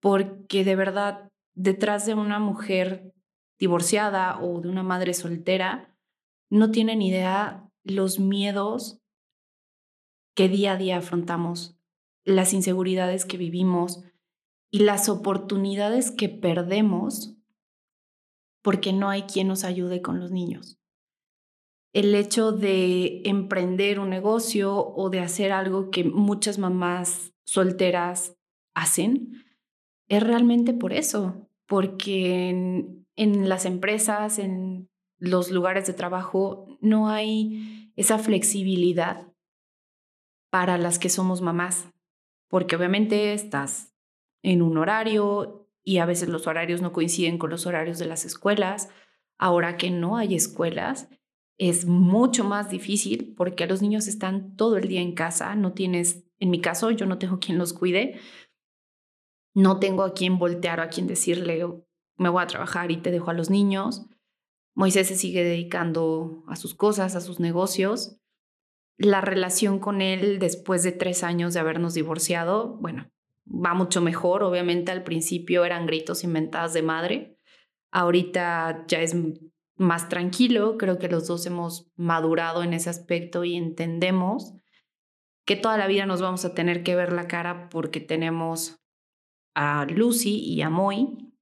porque 0.00 0.64
de 0.64 0.74
verdad 0.74 1.28
detrás 1.54 2.06
de 2.06 2.14
una 2.14 2.38
mujer 2.38 3.12
divorciada 3.58 4.40
o 4.40 4.62
de 4.62 4.70
una 4.70 4.82
madre 4.82 5.12
soltera, 5.12 5.94
no 6.48 6.70
tienen 6.70 7.02
idea 7.02 7.68
los 7.84 8.18
miedos 8.18 9.02
que 10.34 10.48
día 10.48 10.72
a 10.72 10.76
día 10.78 10.96
afrontamos, 10.96 11.78
las 12.24 12.52
inseguridades 12.52 13.24
que 13.24 13.36
vivimos 13.36 14.04
y 14.70 14.80
las 14.80 15.08
oportunidades 15.08 16.10
que 16.10 16.28
perdemos 16.28 17.36
porque 18.62 18.92
no 18.92 19.10
hay 19.10 19.22
quien 19.22 19.48
nos 19.48 19.64
ayude 19.64 20.00
con 20.00 20.20
los 20.20 20.30
niños. 20.30 20.78
El 21.92 22.14
hecho 22.14 22.52
de 22.52 23.22
emprender 23.24 24.00
un 24.00 24.08
negocio 24.08 24.74
o 24.76 25.10
de 25.10 25.20
hacer 25.20 25.52
algo 25.52 25.90
que 25.90 26.04
muchas 26.04 26.58
mamás 26.58 27.34
solteras 27.44 28.36
hacen 28.74 29.44
es 30.08 30.22
realmente 30.22 30.72
por 30.72 30.92
eso, 30.92 31.48
porque 31.66 32.48
en 33.16 33.48
las 33.48 33.66
empresas, 33.66 34.38
en 34.38 34.88
los 35.18 35.50
lugares 35.50 35.86
de 35.86 35.92
trabajo, 35.92 36.66
no 36.80 37.08
hay 37.08 37.92
esa 37.96 38.18
flexibilidad 38.18 39.28
para 40.50 40.78
las 40.78 40.98
que 40.98 41.08
somos 41.08 41.40
mamás, 41.40 41.88
porque 42.52 42.76
obviamente 42.76 43.32
estás 43.32 43.94
en 44.42 44.60
un 44.60 44.76
horario 44.76 45.70
y 45.82 45.98
a 45.98 46.04
veces 46.04 46.28
los 46.28 46.46
horarios 46.46 46.82
no 46.82 46.92
coinciden 46.92 47.38
con 47.38 47.48
los 47.48 47.64
horarios 47.64 47.98
de 47.98 48.04
las 48.04 48.26
escuelas. 48.26 48.90
Ahora 49.38 49.78
que 49.78 49.90
no 49.90 50.18
hay 50.18 50.34
escuelas, 50.34 51.08
es 51.56 51.86
mucho 51.86 52.44
más 52.44 52.68
difícil 52.68 53.32
porque 53.38 53.66
los 53.66 53.80
niños 53.80 54.06
están 54.06 54.54
todo 54.54 54.76
el 54.76 54.86
día 54.86 55.00
en 55.00 55.14
casa, 55.14 55.54
no 55.54 55.72
tienes, 55.72 56.26
en 56.40 56.50
mi 56.50 56.60
caso, 56.60 56.90
yo 56.90 57.06
no 57.06 57.16
tengo 57.16 57.38
quien 57.38 57.56
los 57.56 57.72
cuide, 57.72 58.20
no 59.54 59.78
tengo 59.80 60.02
a 60.02 60.12
quien 60.12 60.38
voltear 60.38 60.78
o 60.80 60.82
a 60.82 60.88
quien 60.88 61.06
decirle, 61.06 61.66
me 62.18 62.28
voy 62.28 62.42
a 62.42 62.48
trabajar 62.48 62.90
y 62.90 62.98
te 62.98 63.10
dejo 63.10 63.30
a 63.30 63.34
los 63.34 63.48
niños. 63.48 64.04
Moisés 64.74 65.08
se 65.08 65.16
sigue 65.16 65.42
dedicando 65.42 66.44
a 66.48 66.56
sus 66.56 66.74
cosas, 66.74 67.16
a 67.16 67.22
sus 67.22 67.40
negocios. 67.40 68.18
La 68.98 69.20
relación 69.20 69.78
con 69.78 70.00
él 70.00 70.38
después 70.38 70.82
de 70.82 70.92
tres 70.92 71.24
años 71.24 71.54
de 71.54 71.60
habernos 71.60 71.94
divorciado, 71.94 72.76
bueno, 72.80 73.10
va 73.46 73.74
mucho 73.74 74.00
mejor. 74.00 74.42
Obviamente 74.42 74.92
al 74.92 75.02
principio 75.02 75.64
eran 75.64 75.86
gritos 75.86 76.24
inventadas 76.24 76.72
de 76.72 76.82
madre. 76.82 77.38
Ahorita 77.90 78.84
ya 78.86 79.00
es 79.00 79.16
más 79.76 80.08
tranquilo. 80.08 80.76
Creo 80.78 80.98
que 80.98 81.08
los 81.08 81.26
dos 81.26 81.46
hemos 81.46 81.90
madurado 81.96 82.62
en 82.62 82.74
ese 82.74 82.90
aspecto 82.90 83.44
y 83.44 83.56
entendemos 83.56 84.54
que 85.44 85.56
toda 85.56 85.76
la 85.76 85.86
vida 85.86 86.06
nos 86.06 86.22
vamos 86.22 86.44
a 86.44 86.54
tener 86.54 86.82
que 86.82 86.94
ver 86.94 87.12
la 87.12 87.26
cara 87.26 87.68
porque 87.68 88.00
tenemos 88.00 88.80
a 89.54 89.86
Lucy 89.86 90.38
y 90.38 90.62
a 90.62 90.70
Moy, 90.70 91.34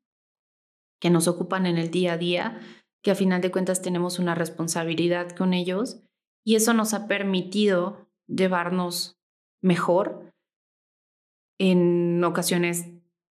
que 1.00 1.11
nos 1.11 1.28
ocupan 1.28 1.66
en 1.66 1.78
el 1.78 1.90
día 1.90 2.14
a 2.14 2.19
día, 2.19 2.61
que 3.02 3.11
a 3.11 3.14
final 3.14 3.40
de 3.40 3.50
cuentas 3.50 3.83
tenemos 3.83 4.19
una 4.19 4.35
responsabilidad 4.35 5.30
con 5.30 5.52
ellos 5.52 6.02
y 6.45 6.57
eso 6.57 6.75
nos 6.75 6.95
ha 6.95 7.07
permitido 7.07 8.09
llevarnos 8.27 9.19
mejor. 9.61 10.33
En 11.59 12.23
ocasiones 12.25 12.87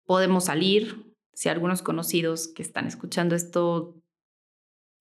podemos 0.06 0.44
salir, 0.44 1.14
si 1.32 1.48
algunos 1.48 1.82
conocidos 1.82 2.48
que 2.48 2.62
están 2.62 2.86
escuchando 2.86 3.34
esto 3.34 3.94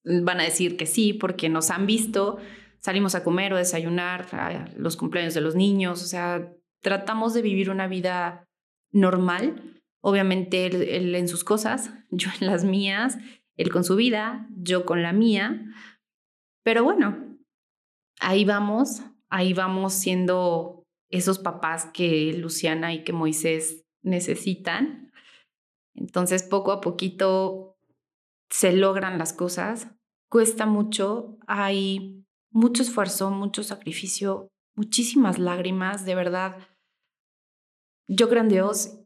van 0.04 0.40
a 0.40 0.44
decir 0.44 0.76
que 0.76 0.86
sí, 0.86 1.14
porque 1.14 1.48
nos 1.48 1.70
han 1.70 1.86
visto, 1.86 2.38
salimos 2.80 3.16
a 3.16 3.24
comer 3.24 3.54
o 3.54 3.58
desayunar, 3.58 4.28
a 4.34 4.70
los 4.76 4.98
cumpleaños 4.98 5.34
de 5.34 5.42
los 5.42 5.56
niños, 5.56 6.04
o 6.04 6.06
sea, 6.06 6.54
tratamos 6.82 7.34
de 7.34 7.42
vivir 7.42 7.70
una 7.70 7.88
vida 7.88 8.50
normal 8.92 9.74
Obviamente 10.06 10.66
él, 10.66 11.16
en 11.16 11.30
sus 11.30 11.46
cosas, 11.46 11.94
yo 12.12 12.30
en 12.40 12.48
las 12.48 12.66
mías, 12.66 13.18
él 13.56 13.72
con 13.72 13.86
su 13.86 13.96
vida, 13.96 14.48
yo 14.52 14.86
con 14.86 15.02
la 15.02 15.14
mía. 15.14 15.66
Pero 16.62 16.84
bueno, 16.84 17.33
ahí 18.24 18.46
vamos, 18.46 19.02
ahí 19.30 19.54
vamos 19.54 19.94
siendo 19.94 20.84
esos 21.10 21.40
papás 21.40 21.86
que 21.94 22.34
Luciana 22.34 22.94
y 22.94 23.04
que 23.04 23.14
Moisés 23.14 23.84
necesitan. 24.02 25.12
Entonces, 25.94 26.44
poco 26.44 26.72
a 26.72 26.82
poquito 26.82 27.78
se 28.50 28.74
logran 28.74 29.18
las 29.18 29.34
cosas. 29.34 29.90
Cuesta 30.30 30.66
mucho, 30.66 31.38
hay 31.46 32.26
mucho 32.50 32.82
esfuerzo, 32.82 33.30
mucho 33.30 33.64
sacrificio, 33.64 34.48
muchísimas 34.76 35.38
lágrimas, 35.38 36.06
de 36.06 36.16
verdad. 36.16 36.58
Yo 38.08 38.30
creo 38.30 38.44
Dios 38.44 39.00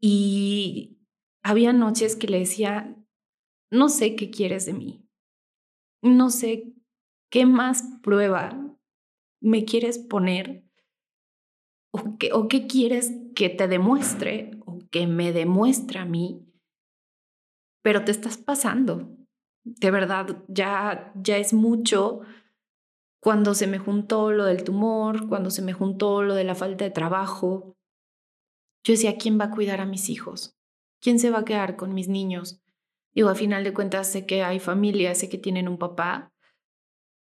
y 0.00 0.98
había 1.42 1.72
noches 1.72 2.16
que 2.16 2.28
le 2.28 2.38
decía, 2.38 2.96
no 3.70 3.88
sé 3.88 4.16
qué 4.16 4.30
quieres 4.30 4.66
de 4.66 4.72
mí, 4.72 5.08
no 6.02 6.30
sé 6.30 6.72
qué 7.30 7.46
más 7.46 7.84
prueba 8.02 8.76
me 9.40 9.64
quieres 9.64 9.98
poner 9.98 10.64
o 11.92 12.16
qué, 12.18 12.32
o 12.32 12.48
qué 12.48 12.66
quieres 12.66 13.12
que 13.34 13.48
te 13.48 13.68
demuestre 13.68 14.60
o 14.66 14.78
que 14.90 15.06
me 15.06 15.32
demuestre 15.32 15.98
a 15.98 16.04
mí, 16.04 16.46
pero 17.82 18.04
te 18.04 18.10
estás 18.10 18.36
pasando. 18.36 19.16
De 19.64 19.90
verdad, 19.90 20.44
ya, 20.48 21.12
ya 21.16 21.38
es 21.38 21.52
mucho 21.52 22.20
cuando 23.20 23.54
se 23.54 23.66
me 23.66 23.78
juntó 23.78 24.30
lo 24.30 24.44
del 24.44 24.62
tumor, 24.62 25.28
cuando 25.28 25.50
se 25.50 25.62
me 25.62 25.72
juntó 25.72 26.22
lo 26.22 26.34
de 26.34 26.44
la 26.44 26.54
falta 26.54 26.84
de 26.84 26.90
trabajo. 26.90 27.76
Yo 28.84 28.92
decía, 28.92 29.16
¿quién 29.16 29.40
va 29.40 29.46
a 29.46 29.50
cuidar 29.50 29.80
a 29.80 29.86
mis 29.86 30.08
hijos? 30.08 30.56
¿Quién 31.00 31.18
se 31.18 31.30
va 31.30 31.40
a 31.40 31.44
quedar 31.44 31.76
con 31.76 31.94
mis 31.94 32.08
niños? 32.08 32.62
Digo, 33.14 33.28
a 33.28 33.34
final 33.34 33.64
de 33.64 33.74
cuentas 33.74 34.10
sé 34.10 34.26
que 34.26 34.42
hay 34.44 34.60
familias, 34.60 35.18
sé 35.18 35.28
que 35.28 35.38
tienen 35.38 35.68
un 35.68 35.78
papá, 35.78 36.32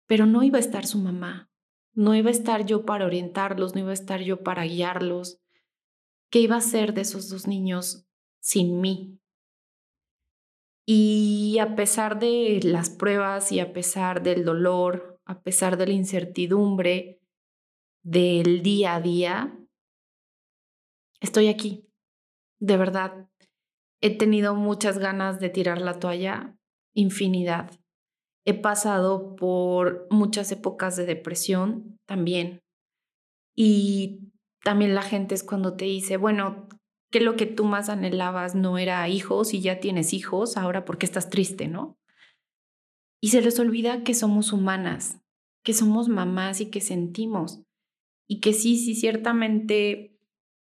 pero 0.07 0.25
no 0.25 0.41
iba 0.41 0.57
a 0.57 0.61
estar 0.61 0.85
su 0.85 0.97
mamá, 0.97 1.51
no 1.93 2.15
iba 2.15 2.29
a 2.29 2.31
estar 2.31 2.65
yo 2.65 2.85
para 2.85 3.05
orientarlos, 3.05 3.75
no 3.75 3.81
iba 3.81 3.91
a 3.91 3.93
estar 3.93 4.21
yo 4.21 4.43
para 4.43 4.63
guiarlos. 4.63 5.39
¿Qué 6.29 6.39
iba 6.39 6.55
a 6.55 6.61
ser 6.61 6.93
de 6.93 7.01
esos 7.01 7.29
dos 7.29 7.47
niños 7.47 8.07
sin 8.39 8.81
mí? 8.81 9.19
Y 10.85 11.57
a 11.59 11.75
pesar 11.75 12.19
de 12.19 12.59
las 12.63 12.89
pruebas 12.89 13.51
y 13.51 13.59
a 13.59 13.73
pesar 13.73 14.23
del 14.23 14.45
dolor, 14.45 15.19
a 15.25 15.41
pesar 15.41 15.77
de 15.77 15.87
la 15.87 15.93
incertidumbre 15.93 17.19
del 18.03 18.63
día 18.63 18.95
a 18.95 19.01
día, 19.01 19.59
estoy 21.19 21.49
aquí. 21.49 21.89
De 22.59 22.77
verdad, 22.77 23.27
he 24.01 24.17
tenido 24.17 24.55
muchas 24.55 24.97
ganas 24.97 25.39
de 25.39 25.49
tirar 25.49 25.81
la 25.81 25.99
toalla, 25.99 26.57
infinidad. 26.93 27.71
He 28.47 28.53
pasado 28.53 29.35
por 29.35 30.07
muchas 30.09 30.53
épocas 30.53 30.95
de 30.95 31.05
depresión 31.05 31.99
también. 32.05 32.61
Y 33.53 34.31
también 34.63 34.95
la 34.95 35.01
gente 35.01 35.35
es 35.35 35.43
cuando 35.43 35.75
te 35.75 35.83
dice, 35.83 36.15
bueno, 36.15 36.69
que 37.11 37.19
lo 37.19 37.35
que 37.35 37.45
tú 37.45 37.65
más 37.65 37.89
anhelabas 37.89 38.55
no 38.55 38.77
era 38.77 39.09
hijos 39.09 39.53
y 39.53 39.59
ya 39.59 39.81
tienes 39.81 40.13
hijos, 40.13 40.55
ahora 40.55 40.85
porque 40.85 41.05
estás 41.05 41.29
triste, 41.29 41.67
¿no? 41.67 41.97
Y 43.21 43.31
se 43.31 43.41
les 43.41 43.59
olvida 43.59 44.05
que 44.05 44.13
somos 44.13 44.53
humanas, 44.53 45.19
que 45.61 45.73
somos 45.73 46.07
mamás 46.07 46.61
y 46.61 46.69
que 46.69 46.79
sentimos. 46.79 47.63
Y 48.29 48.39
que 48.39 48.53
sí, 48.53 48.77
sí, 48.77 48.95
ciertamente 48.95 50.17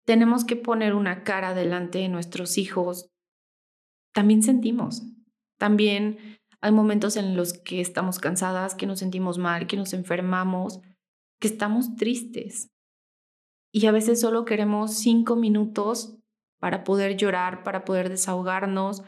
tenemos 0.05 0.45
que 0.45 0.57
poner 0.57 0.93
una 0.93 1.25
cara 1.25 1.55
delante 1.55 2.01
de 2.01 2.11
nuestros 2.11 2.59
hijos. 2.59 3.09
También 4.13 4.43
sentimos. 4.43 5.05
También 5.59 6.42
hay 6.63 6.71
momentos 6.71 7.17
en 7.17 7.37
los 7.37 7.55
que 7.55 7.81
estamos 7.81 8.21
cansadas, 8.21 8.77
que 8.77 8.87
nos 8.87 9.01
sentimos 9.01 9.37
mal, 9.37 9.67
que 9.67 9.77
nos 9.77 9.93
enfermamos, 9.93 10.81
que 11.41 11.49
estamos 11.49 11.97
tristes. 11.97 12.71
Y 13.73 13.87
a 13.87 13.93
veces 13.93 14.21
solo 14.21 14.45
queremos 14.45 14.95
cinco 14.95 15.35
minutos 15.35 16.17
para 16.61 16.85
poder 16.85 17.17
llorar, 17.17 17.65
para 17.65 17.85
poder 17.85 18.09
desahogarnos, 18.09 19.03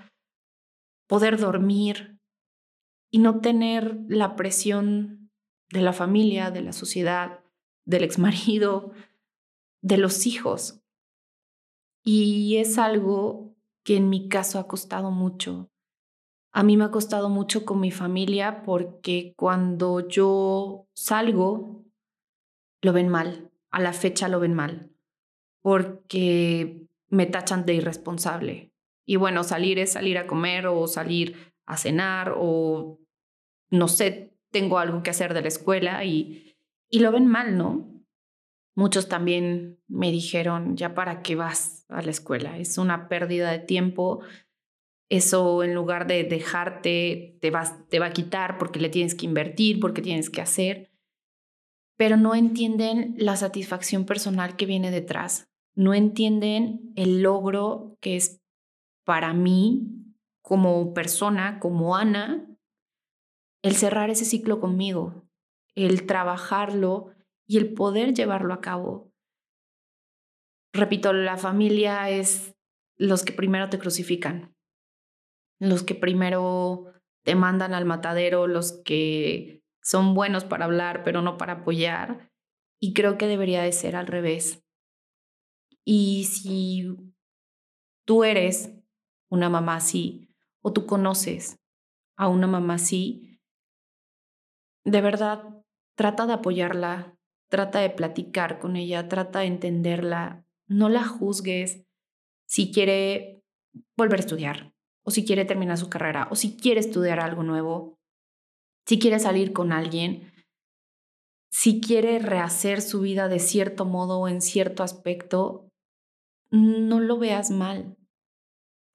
poder 1.07 1.39
dormir 1.39 2.19
y 3.13 3.21
no 3.21 3.41
tener 3.41 4.01
la 4.09 4.35
presión 4.35 5.31
de 5.71 5.81
la 5.81 5.93
familia, 5.93 6.51
de 6.51 6.63
la 6.63 6.73
sociedad, 6.73 7.39
del 7.85 8.03
exmarido, 8.03 8.91
de 9.81 9.99
los 9.99 10.27
hijos. 10.27 10.81
Y 12.03 12.57
es 12.57 12.79
algo 12.79 13.55
que 13.85 13.97
en 13.97 14.11
mi 14.11 14.29
caso 14.29 14.59
ha 14.59 14.67
costado 14.67 15.13
mucho. 15.13 15.71
A 16.57 16.63
mí 16.63 16.77
me 16.77 16.85
ha 16.85 16.93
costado 16.93 17.29
mucho 17.29 17.65
con 17.65 17.81
mi 17.81 17.91
familia 17.91 18.63
porque 18.63 19.35
cuando 19.37 20.07
yo 20.07 20.87
salgo, 20.95 21.85
lo 22.81 22.93
ven 22.93 23.09
mal. 23.09 23.51
A 23.73 23.81
la 23.81 23.93
fecha 23.93 24.29
lo 24.29 24.39
ven 24.39 24.55
mal. 24.55 24.93
Porque 25.63 26.87
me 27.09 27.27
tachan 27.27 27.67
de 27.67 27.75
irresponsable. 27.75 28.73
Y 29.05 29.17
bueno, 29.17 29.43
salir 29.43 29.81
es 29.81 29.95
salir 29.95 30.17
a 30.17 30.29
comer 30.29 30.69
o 30.69 30.87
salir 30.87 31.53
a 31.67 31.77
cenar 31.77 32.35
o 32.37 33.01
no 33.71 33.89
sé, 33.89 34.33
tengo 34.53 34.79
algo 34.79 35.03
que 35.03 35.11
hacer 35.11 35.35
de 35.35 35.43
la 35.43 35.49
escuela 35.49 36.05
y, 36.05 36.55
y 36.89 37.01
lo 37.01 37.11
ven 37.11 37.27
mal, 37.27 37.59
¿no? 37.59 37.91
Muchos 38.77 39.09
también 39.09 39.81
me 39.89 40.13
dijeron, 40.13 40.77
ya 40.77 40.95
para 40.95 41.21
qué 41.23 41.35
vas 41.35 41.85
a 41.89 42.01
la 42.03 42.13
escuela, 42.13 42.59
es 42.59 42.79
una 42.79 43.09
pérdida 43.09 43.51
de 43.51 43.59
tiempo, 43.59 44.21
eso 45.09 45.63
en 45.63 45.75
lugar 45.75 46.07
de 46.07 46.25
dejarte, 46.25 47.39
te, 47.41 47.51
vas, 47.51 47.89
te 47.89 47.99
va 47.99 48.07
a 48.07 48.13
quitar 48.13 48.59
porque 48.59 48.81
le 48.81 48.89
tienes 48.89 49.15
que 49.15 49.27
invertir, 49.27 49.81
porque 49.81 50.03
tienes 50.03 50.31
que 50.31 50.41
hacer, 50.41 50.91
pero 51.97 52.17
no 52.17 52.35
entienden 52.35 53.15
la 53.19 53.37
satisfacción 53.37 54.07
personal 54.07 54.57
que 54.57 54.67
viene 54.67 54.91
detrás, 54.91 55.49
no 55.75 55.95
entienden 55.95 56.93
el 56.97 57.23
logro 57.23 57.97
que 58.01 58.17
es 58.17 58.41
para 59.05 59.33
mí 59.33 59.95
como 60.43 60.93
persona, 60.95 61.59
como 61.61 61.97
Ana, 61.97 62.47
el 63.63 63.77
cerrar 63.77 64.11
ese 64.11 64.25
ciclo 64.25 64.61
conmigo, 64.61 65.25
el 65.75 66.07
trabajarlo 66.07 67.15
y 67.47 67.59
el 67.59 67.73
poder 67.75 68.15
llevarlo 68.15 68.53
a 68.55 68.61
cabo. 68.61 69.13
Repito, 70.73 71.13
la 71.13 71.37
familia 71.37 72.11
es 72.11 72.55
los 72.97 73.25
que 73.25 73.33
primero 73.33 73.71
te 73.71 73.79
crucifican, 73.79 74.54
los 75.69 75.83
que 75.83 75.95
primero 75.95 76.93
te 77.25 77.35
mandan 77.35 77.75
al 77.75 77.85
matadero, 77.85 78.47
los 78.47 78.73
que 78.85 79.63
son 79.83 80.15
buenos 80.15 80.45
para 80.45 80.65
hablar, 80.65 81.03
pero 81.05 81.23
no 81.23 81.37
para 81.37 81.55
apoyar. 81.55 82.31
Y 82.81 82.93
creo 82.93 83.19
que 83.19 83.27
debería 83.27 83.63
de 83.63 83.73
ser 83.73 83.97
al 83.97 84.07
revés. 84.07 84.63
Y 85.85 86.25
si 86.25 86.97
tú 88.05 88.25
eres 88.25 88.73
una 89.31 89.49
mamá 89.49 89.77
así, 89.77 90.29
o 90.63 90.73
tú 90.73 90.87
conoces 90.87 91.61
a 92.17 92.29
una 92.29 92.47
mamá 92.47 92.75
así, 92.75 93.41
de 94.85 95.01
verdad, 95.01 95.65
trata 95.95 96.27
de 96.27 96.35
apoyarla, 96.35 97.17
trata 97.49 97.81
de 97.81 97.91
platicar 97.91 98.59
con 98.59 98.77
ella, 98.77 99.09
trata 99.09 99.41
de 99.41 99.47
entenderla, 99.47 100.47
no 100.67 100.89
la 100.89 101.05
juzgues 101.05 101.85
si 102.47 102.73
quiere 102.73 103.43
volver 103.97 104.21
a 104.21 104.23
estudiar, 104.23 104.74
o 105.05 105.11
si 105.11 105.25
quiere 105.25 105.45
terminar 105.45 105.79
su 105.79 105.89
carrera, 105.89 106.29
o 106.31 106.35
si 106.35 106.57
quiere 106.57 106.81
estudiar 106.81 107.21
algo 107.21 107.43
nuevo, 107.43 107.99
si 108.87 108.99
quiere 108.99 109.19
salir 109.19 109.53
con 109.53 109.73
alguien, 109.73 110.33
si 111.51 111.81
quiere 111.81 112.19
rehacer 112.19 112.83
su 112.83 113.01
vida 113.01 113.29
de 113.29 113.39
cierto 113.39 113.85
modo 113.85 114.19
o 114.19 114.29
en 114.29 114.41
cierto 114.41 114.83
aspecto, 114.83 115.69
no 116.51 117.01
lo 117.01 117.19
veas 117.19 117.51
mal, 117.51 117.97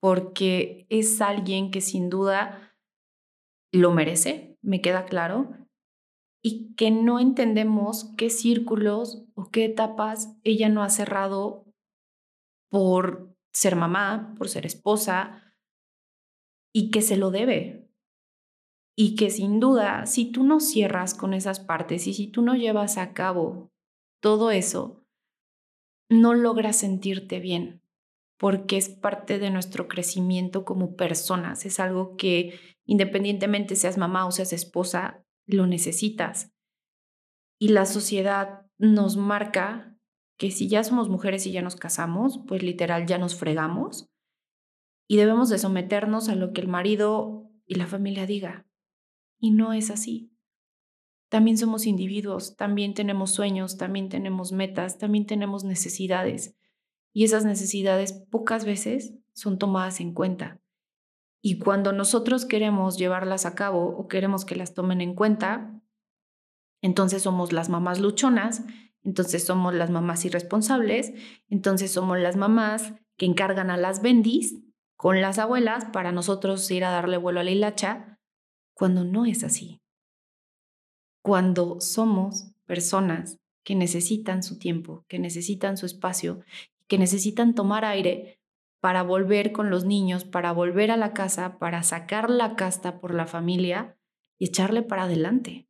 porque 0.02 0.86
es 0.90 1.22
alguien 1.22 1.72
que 1.72 1.82
sin 1.82 2.10
duda 2.10 2.76
lo 3.72 3.92
merece, 3.92 4.58
me 4.62 4.82
queda 4.82 5.06
claro, 5.06 5.56
y 6.42 6.74
que 6.76 6.90
no 6.90 7.20
entendemos 7.20 8.14
qué 8.18 8.30
círculos 8.30 9.26
o 9.36 9.50
qué 9.52 9.66
etapas 9.66 10.38
ella 10.44 10.70
no 10.70 10.84
ha 10.84 10.90
cerrado 10.90 11.66
por 12.70 13.36
ser 13.54 13.76
mamá, 13.76 14.36
por 14.38 14.48
ser 14.48 14.66
esposa, 14.66 15.49
y 16.80 16.92
que 16.92 17.02
se 17.02 17.18
lo 17.18 17.30
debe. 17.30 17.92
Y 18.98 19.18
que 19.18 19.30
sin 19.32 19.60
duda, 19.60 20.06
si 20.06 20.32
tú 20.32 20.46
no 20.46 20.62
cierras 20.62 21.14
con 21.14 21.34
esas 21.34 21.60
partes 21.60 22.08
y 22.08 22.14
si 22.14 22.28
tú 22.28 22.42
no 22.42 22.56
llevas 22.56 22.98
a 22.98 23.14
cabo 23.14 23.70
todo 24.22 24.50
eso, 24.50 25.06
no 26.10 26.34
logras 26.34 26.78
sentirte 26.78 27.42
bien, 27.42 27.82
porque 28.38 28.78
es 28.78 28.88
parte 28.88 29.40
de 29.40 29.50
nuestro 29.50 29.90
crecimiento 29.90 30.64
como 30.64 30.96
personas. 30.96 31.66
Es 31.66 31.82
algo 31.82 32.16
que 32.16 32.58
independientemente 32.86 33.76
seas 33.76 33.98
mamá 33.98 34.26
o 34.26 34.32
seas 34.32 34.54
esposa, 34.54 35.26
lo 35.46 35.68
necesitas. 35.68 36.54
Y 37.60 37.70
la 37.70 37.86
sociedad 37.86 38.68
nos 38.78 39.18
marca 39.18 39.98
que 40.38 40.50
si 40.50 40.70
ya 40.70 40.86
somos 40.86 41.10
mujeres 41.10 41.46
y 41.46 41.52
ya 41.52 41.62
nos 41.62 41.76
casamos, 41.76 42.40
pues 42.48 42.64
literal 42.64 43.06
ya 43.06 43.18
nos 43.18 43.36
fregamos 43.36 44.10
y 45.12 45.18
debemos 45.18 45.50
de 45.50 45.58
someternos 45.58 46.30
a 46.30 46.36
lo 46.36 46.54
que 46.54 46.62
el 46.62 46.68
marido 46.68 47.50
y 47.66 47.76
la 47.76 47.88
familia 47.88 48.28
diga. 48.28 48.68
Y 49.40 49.50
no 49.50 49.74
es 49.74 49.90
así. 49.90 50.32
También 51.30 51.58
somos 51.58 51.88
individuos, 51.88 52.56
también 52.56 52.94
tenemos 52.94 53.32
sueños, 53.32 53.76
también 53.78 54.10
tenemos 54.10 54.52
metas, 54.52 55.00
también 55.00 55.26
tenemos 55.26 55.64
necesidades. 55.64 56.56
y 57.12 57.24
esas 57.24 57.44
necesidades 57.44 58.14
pocas 58.14 58.66
veces 58.66 59.16
son 59.34 59.58
tomadas 59.58 60.00
en 60.00 60.14
cuenta. 60.14 60.62
Y 61.42 61.58
cuando 61.58 61.92
nosotros 61.92 62.46
queremos 62.46 63.00
llevarlas 63.00 63.48
a 63.48 63.56
cabo 63.56 63.98
o 63.98 64.08
queremos 64.08 64.46
que 64.46 64.56
las 64.56 64.76
tomen 64.76 65.02
en 65.02 65.16
cuenta, 65.16 65.82
entonces 66.82 67.24
somos 67.24 67.52
las 67.52 67.68
mamás 67.68 68.00
luchonas, 68.00 68.64
entonces 69.04 69.44
somos 69.44 69.74
las 69.74 69.90
mamás 69.90 70.24
irresponsables, 70.24 71.14
entonces 71.48 71.92
somos 71.92 72.20
las 72.20 72.36
mamás 72.36 72.94
que 73.18 73.26
encargan 73.26 73.72
a 73.72 73.78
las 73.78 74.04
bendis 74.04 74.69
con 75.00 75.22
las 75.22 75.40
abuelas 75.40 75.86
para 75.86 76.12
nosotros 76.12 76.70
ir 76.72 76.84
a 76.84 76.90
darle 76.90 77.16
vuelo 77.16 77.40
a 77.40 77.44
la 77.46 77.52
hilacha, 77.52 78.20
cuando 78.74 79.06
no 79.06 79.26
es 79.26 79.46
así. 79.46 79.80
Cuando 81.24 81.80
somos 81.80 82.52
personas 82.66 83.38
que 83.64 83.76
necesitan 83.76 84.44
su 84.44 84.60
tiempo, 84.60 85.06
que 85.08 85.18
necesitan 85.18 85.78
su 85.78 85.86
espacio, 85.86 86.42
que 86.88 86.98
necesitan 86.98 87.56
tomar 87.56 87.86
aire 87.86 88.42
para 88.82 89.02
volver 89.04 89.54
con 89.54 89.70
los 89.70 89.86
niños, 89.86 90.26
para 90.26 90.52
volver 90.52 90.92
a 90.92 90.98
la 90.98 91.14
casa, 91.14 91.60
para 91.60 91.82
sacar 91.84 92.30
la 92.30 92.58
casta 92.58 93.00
por 93.00 93.14
la 93.14 93.26
familia 93.26 93.98
y 94.38 94.48
echarle 94.48 94.82
para 94.82 95.04
adelante. 95.04 95.70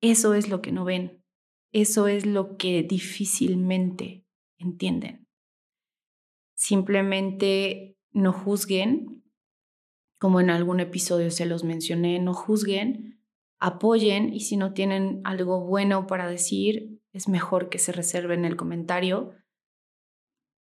Eso 0.00 0.32
es 0.32 0.48
lo 0.48 0.62
que 0.62 0.72
no 0.72 0.86
ven. 0.86 1.22
Eso 1.70 2.08
es 2.08 2.24
lo 2.24 2.56
que 2.56 2.82
difícilmente 2.82 4.24
entienden. 4.56 5.28
Simplemente 6.54 7.98
no 8.12 8.32
juzguen, 8.32 9.22
como 10.18 10.40
en 10.40 10.50
algún 10.50 10.80
episodio 10.80 11.30
se 11.30 11.46
los 11.46 11.64
mencioné, 11.64 12.18
no 12.20 12.34
juzguen, 12.34 13.20
apoyen 13.58 14.32
y 14.32 14.40
si 14.40 14.56
no 14.56 14.72
tienen 14.72 15.20
algo 15.24 15.60
bueno 15.60 16.06
para 16.06 16.28
decir, 16.28 17.00
es 17.12 17.28
mejor 17.28 17.68
que 17.68 17.78
se 17.78 17.92
reserven 17.92 18.44
el 18.44 18.56
comentario. 18.56 19.34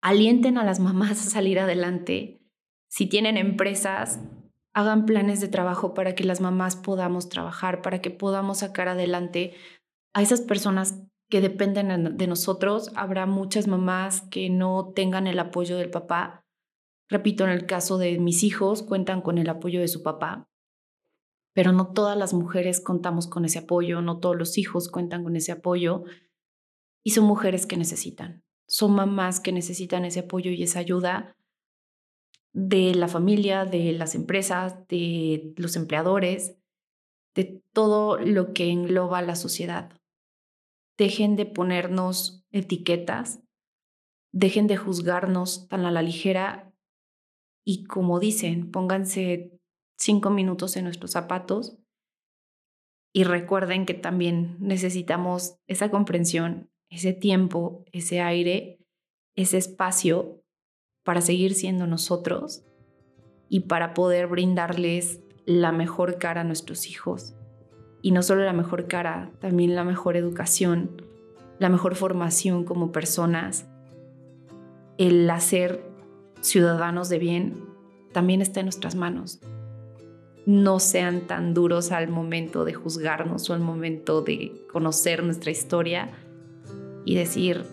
Alienten 0.02 0.58
a 0.58 0.64
las 0.64 0.80
mamás 0.80 1.12
a 1.28 1.30
salir 1.30 1.60
adelante. 1.60 2.42
Si 2.90 3.08
tienen 3.08 3.38
empresas, 3.38 4.20
hagan 4.74 5.06
planes 5.06 5.40
de 5.40 5.48
trabajo 5.48 5.94
para 5.94 6.16
que 6.16 6.24
las 6.24 6.42
mamás 6.42 6.76
podamos 6.76 7.30
trabajar, 7.30 7.82
para 7.82 8.02
que 8.02 8.12
podamos 8.12 8.60
sacar 8.60 8.88
adelante 8.88 9.54
a 10.14 10.22
esas 10.22 10.42
personas 10.42 11.02
que 11.30 11.42
dependen 11.42 12.18
de 12.18 12.28
nosotros. 12.28 12.92
Habrá 12.96 13.26
muchas 13.26 13.68
mamás 13.68 14.22
que 14.30 14.50
no 14.50 14.92
tengan 14.96 15.28
el 15.28 15.40
apoyo 15.40 15.78
del 15.78 15.90
papá. 15.90 16.43
Repito, 17.10 17.44
en 17.44 17.52
el 17.52 17.66
caso 17.66 17.98
de 17.98 18.18
mis 18.20 18.44
hijos, 18.44 18.84
cuentan 18.84 19.22
con 19.22 19.38
el 19.38 19.50
apoyo 19.50 19.82
de 19.82 19.88
su 19.88 20.04
papá, 20.04 20.50
pero 21.54 21.72
no 21.72 21.94
todas 21.94 22.18
las 22.18 22.34
mujeres 22.34 22.82
contamos 22.82 23.28
con 23.28 23.46
ese 23.46 23.60
apoyo, 23.60 24.02
no 24.02 24.20
todos 24.20 24.36
los 24.36 24.58
hijos 24.58 24.90
cuentan 24.90 25.24
con 25.24 25.36
ese 25.36 25.52
apoyo 25.52 26.04
y 27.04 27.12
son 27.12 27.26
mujeres 27.26 27.68
que 27.68 27.78
necesitan, 27.78 28.44
son 28.68 28.94
mamás 28.96 29.40
que 29.40 29.52
necesitan 29.52 30.06
ese 30.06 30.22
apoyo 30.22 30.52
y 30.52 30.64
esa 30.64 30.80
ayuda 30.80 31.36
de 32.54 32.96
la 32.96 33.08
familia, 33.08 33.66
de 33.66 33.92
las 33.94 34.16
empresas, 34.16 34.88
de 34.88 35.54
los 35.58 35.76
empleadores, 35.76 36.58
de 37.36 37.64
todo 37.74 38.18
lo 38.18 38.54
que 38.54 38.70
engloba 38.70 39.22
la 39.22 39.36
sociedad. 39.36 40.00
Dejen 40.98 41.36
de 41.36 41.48
ponernos 41.48 42.46
etiquetas, 42.52 43.42
dejen 44.32 44.68
de 44.68 44.78
juzgarnos 44.78 45.68
tan 45.68 45.86
a 45.86 45.92
la 45.92 46.04
ligera 46.04 46.73
y 47.66 47.86
como 47.86 48.20
dicen, 48.20 48.72
pónganse 48.72 49.52
cinco 49.98 50.30
minutos 50.30 50.76
en 50.76 50.86
nuestros 50.86 51.12
zapatos 51.12 51.78
y 53.14 53.24
recuerden 53.24 53.86
que 53.86 53.94
también 53.94 54.58
necesitamos 54.60 55.60
esa 55.68 55.92
comprensión, 55.92 56.72
ese 56.90 57.14
tiempo, 57.14 57.86
ese 57.92 58.22
aire, 58.22 58.80
ese 59.36 59.58
espacio 59.58 60.44
para 61.04 61.22
seguir 61.22 61.54
siendo 61.54 61.86
nosotros 61.86 62.66
y 63.50 63.62
para 63.62 63.94
poder 63.94 64.28
brindarles 64.28 65.22
la 65.46 65.72
mejor 65.72 66.18
cara 66.18 66.42
a 66.42 66.44
nuestros 66.44 66.88
hijos. 66.90 67.36
Y 68.02 68.12
no 68.12 68.24
solo 68.24 68.44
la 68.44 68.54
mejor 68.54 68.88
cara, 68.88 69.32
también 69.40 69.76
la 69.76 69.84
mejor 69.84 70.18
educación, 70.18 71.04
la 71.60 71.70
mejor 71.70 71.96
formación 71.96 72.66
como 72.66 72.92
personas. 72.92 73.70
El 74.98 75.30
hacer 75.30 75.93
ciudadanos 76.44 77.10
de 77.10 77.20
bien 77.20 77.66
también 78.12 78.42
está 78.42 78.60
en 78.60 78.68
nuestras 78.68 78.96
manos. 78.96 79.40
No 80.46 80.80
sean 80.80 81.22
tan 81.22 81.54
duros 81.54 81.92
al 81.92 82.10
momento 82.10 82.66
de 82.66 82.74
juzgarnos 82.74 83.50
o 83.50 83.54
al 83.54 83.62
momento 83.62 84.22
de 84.22 84.66
conocer 84.72 85.24
nuestra 85.24 85.52
historia 85.52 86.10
y 87.06 87.16
decir, 87.16 87.64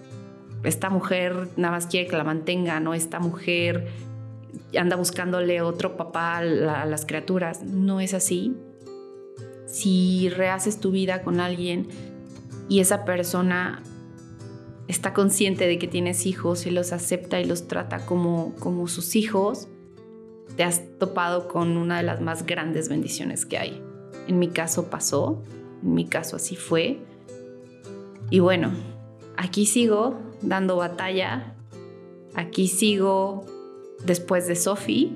esta 0.63 0.89
mujer 0.89 1.49
nada 1.57 1.75
más 1.75 1.87
quiere 1.87 2.09
que 2.09 2.17
la 2.17 2.25
mantenga, 2.25 2.79
¿no? 2.81 2.95
Esta 2.95 3.19
mujer 3.19 3.89
anda 4.79 4.97
buscándole 4.97 5.63
otro 5.63 5.97
papá 5.97 6.39
a, 6.39 6.45
las 6.87 7.05
criaturas. 7.07 7.65
No 7.65 8.01
es 8.01 8.15
así. 8.15 8.57
Si 9.67 10.29
rehaces 10.29 10.79
tu 10.79 10.93
vida 10.93 11.23
con 11.23 11.41
alguien 11.41 11.89
y 12.69 12.81
esa 12.81 13.05
persona 13.05 13.83
está 14.91 15.15
consciente 15.15 15.67
de 15.67 15.79
que 15.79 15.87
tienes 15.87 16.27
hijos 16.27 16.67
y 16.67 16.71
los 16.71 16.93
acepta 16.93 17.41
y 17.41 17.45
los 17.45 17.69
trata 17.69 18.05
como, 18.07 18.55
como 18.59 18.89
sus 18.89 19.15
hijos, 19.15 19.69
te 20.57 20.65
has 20.65 20.83
topado 20.99 21.49
con 21.49 21.77
una 21.77 21.99
de 21.99 22.03
las 22.03 22.21
más 22.21 22.45
grandes 22.45 22.89
bendiciones 22.89 23.47
que 23.47 23.57
hay. 23.57 23.83
En 24.27 24.39
mi 24.39 24.49
caso 24.49 24.91
pasó, 24.91 25.43
en 25.83 25.95
mi 25.95 26.07
caso 26.07 26.37
así 26.37 26.57
fue. 26.57 26.99
Y 28.31 28.41
bueno, 28.41 28.73
aquí 29.37 29.65
sigo 29.65 30.19
dando 30.43 30.77
batalla. 30.77 31.55
Aquí 32.35 32.67
sigo 32.67 33.47
después 34.05 34.49
de 34.49 34.57
Sophie. 34.57 35.13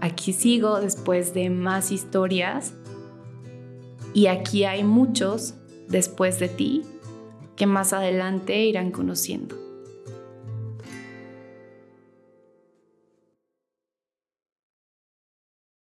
Aquí 0.00 0.32
sigo 0.32 0.80
después 0.80 1.32
de 1.32 1.48
más 1.48 1.92
historias. 1.92 2.74
Y 4.12 4.26
aquí 4.26 4.64
hay 4.64 4.82
muchos 4.82 5.54
después 5.88 6.40
de 6.40 6.48
ti 6.48 6.82
que 7.56 7.66
más 7.66 7.92
adelante 7.92 8.64
irán 8.64 8.90
conociendo. 8.90 9.63